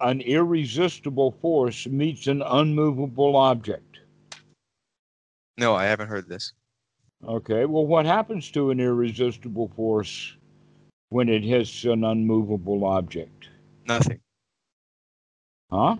[0.00, 4.00] an irresistible force meets an unmovable object.
[5.58, 6.52] no I haven't heard this
[7.24, 7.66] Okay.
[7.66, 10.36] Well, what happens to an irresistible force
[11.10, 13.48] when it hits an unmovable object?
[13.86, 14.18] Nothing.
[15.70, 15.98] Huh?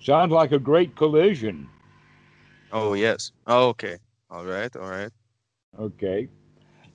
[0.00, 1.68] Sounds like a great collision.
[2.72, 3.32] Oh yes.
[3.46, 3.98] Oh okay.
[4.30, 4.74] All right.
[4.76, 5.12] All right.
[5.78, 6.28] Okay.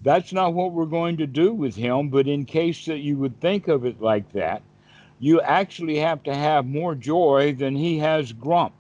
[0.01, 3.39] That's not what we're going to do with him, but in case that you would
[3.39, 4.61] think of it like that,
[5.19, 8.73] you actually have to have more joy than he has grump.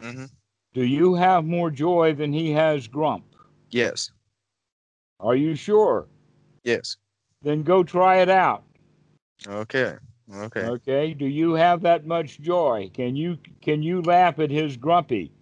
[0.00, 0.26] hmm
[0.74, 3.24] Do you have more joy than he has grump?
[3.70, 4.12] Yes.
[5.20, 6.06] Are you sure?
[6.62, 6.96] Yes.
[7.42, 8.64] Then go try it out.
[9.46, 9.96] Okay.
[10.32, 10.70] Okay.
[10.70, 11.14] Okay.
[11.14, 12.90] Do you have that much joy?
[12.94, 15.32] Can you can you laugh at his grumpy?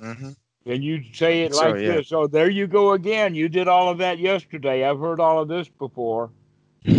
[0.00, 0.30] hmm
[0.66, 1.82] Can you say it So, like yeah.
[1.82, 2.12] this?
[2.12, 3.34] Oh, there you go again.
[3.34, 4.84] You did all of that yesterday.
[4.84, 6.30] I've heard all of this before.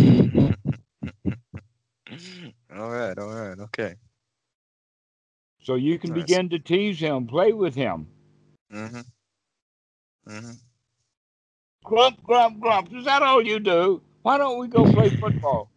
[2.74, 3.18] all right.
[3.18, 3.58] All right.
[3.60, 3.96] Okay.
[5.62, 6.14] So you can Nice.
[6.14, 8.08] begin to tease him, play with him.
[8.70, 9.00] hmm
[10.26, 10.52] hmm
[11.84, 12.92] Grump, grump, grump.
[12.94, 14.02] Is that all you do?
[14.22, 15.70] Why don't we go play football?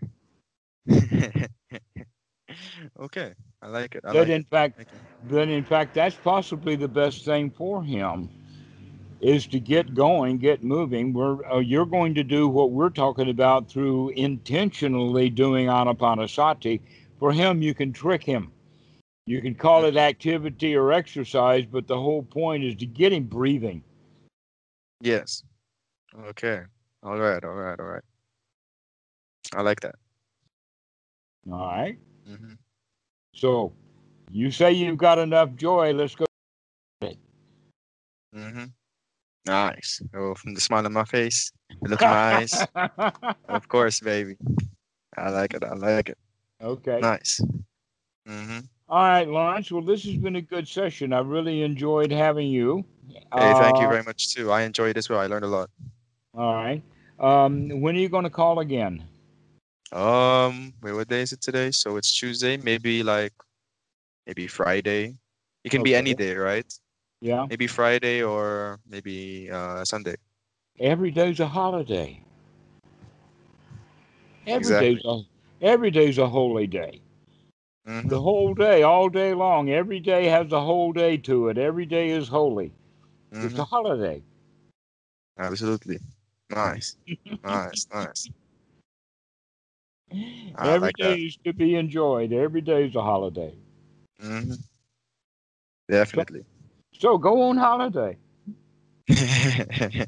[3.00, 3.34] okay.
[3.62, 4.04] I like it.
[4.06, 4.46] I that like in it.
[4.46, 4.98] fact, Okay.
[5.30, 8.30] that in fact, that's possibly the best thing for him,
[9.22, 11.14] is to get going, get moving.
[11.14, 16.82] We're uh, you're going to do what we're talking about through intentionally doing anapanasati.
[17.20, 18.52] For him, you can trick him.
[19.26, 23.26] You can call it activity or exercise, but the whole point is to get him
[23.26, 23.84] breathing.
[25.02, 25.44] Yes.
[26.28, 26.62] Okay.
[27.04, 27.44] All right.
[27.44, 27.80] All right.
[27.80, 28.04] All right.
[29.56, 29.96] I like that.
[31.52, 31.98] All right.
[32.26, 32.54] hmm
[33.34, 33.74] So
[34.32, 35.94] you say you've got enough joy.
[35.94, 36.26] Let's go.
[38.34, 38.66] hmm
[39.46, 40.02] Nice.
[40.16, 42.68] Oh, from the smile on my face, the look in my eyes.
[43.50, 44.38] Of course, baby.
[45.18, 45.64] I like it.
[45.64, 46.18] I like it.
[46.62, 47.02] okay.
[47.02, 47.42] Nice.
[48.26, 49.72] hmm All right, Lawrence.
[49.72, 51.14] Well, this has been a good session.
[51.14, 52.86] I really enjoyed having you.
[53.36, 54.52] Hey, thank you Uh, very much too.
[54.52, 55.20] I enjoyed it as well.
[55.20, 55.70] I learned a lot.
[56.36, 56.84] All right.
[57.20, 59.04] Um, when are you going to call again?
[59.94, 61.72] Um, wait, what day is it today?
[61.72, 62.58] So it's Tuesday.
[62.58, 63.34] Maybe like,
[64.28, 65.16] maybe Friday.
[65.64, 66.72] It can be any day, right?
[67.22, 67.48] Yeah.
[67.50, 70.16] Maybe Friday or maybe uh Sunday.
[70.80, 72.24] Every day's a holiday.
[74.48, 74.76] Every Exactly.
[74.76, 75.22] day's a
[75.62, 77.02] every day's a holy day.
[77.86, 79.70] hmm The whole day, all day long.
[79.70, 81.58] Every day has a whole day to it.
[81.58, 82.74] Every day is holy.
[83.42, 84.24] It's hmm a holiday.
[85.38, 86.00] Absolutely.
[86.50, 86.98] Nice.
[87.44, 87.88] nice.
[87.94, 88.30] Nice.
[90.56, 92.32] I Every like day is to be enjoyed.
[92.34, 93.56] Every day is a holiday.
[94.20, 94.56] hmm
[95.90, 96.46] Definitely.
[96.94, 98.18] So go on holiday.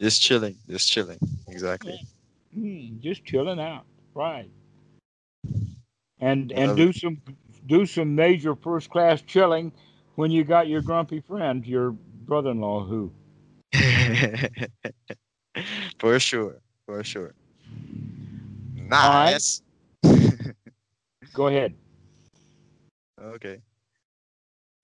[0.00, 0.56] just chilling.
[0.68, 1.18] Just chilling.
[1.48, 1.98] Exactly.
[2.54, 3.84] Hmm, just chilling out,
[4.14, 4.50] right?
[6.20, 7.20] And and do some
[7.66, 9.72] do some major first class chilling
[10.14, 13.12] when you got your grumpy friend, your brother-in-law, who
[15.98, 16.60] for sure.
[16.86, 17.34] For sure.
[18.88, 18.88] right.
[18.88, 19.62] Nice.
[21.34, 21.74] go ahead.
[23.20, 23.60] Okay.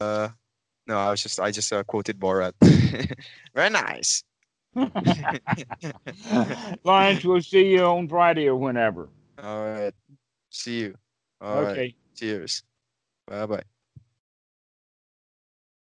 [0.01, 0.29] Uh,
[0.87, 2.53] no, I was just I just uh, quoted Borat.
[3.55, 4.25] Very nice.
[6.85, 9.09] Lions, we'll see you on Friday or whenever.
[9.43, 9.95] All right.
[10.51, 10.95] See you.
[11.41, 11.73] All right.
[11.73, 11.95] okay.
[12.17, 12.63] Cheers.
[13.27, 13.63] Bye bye.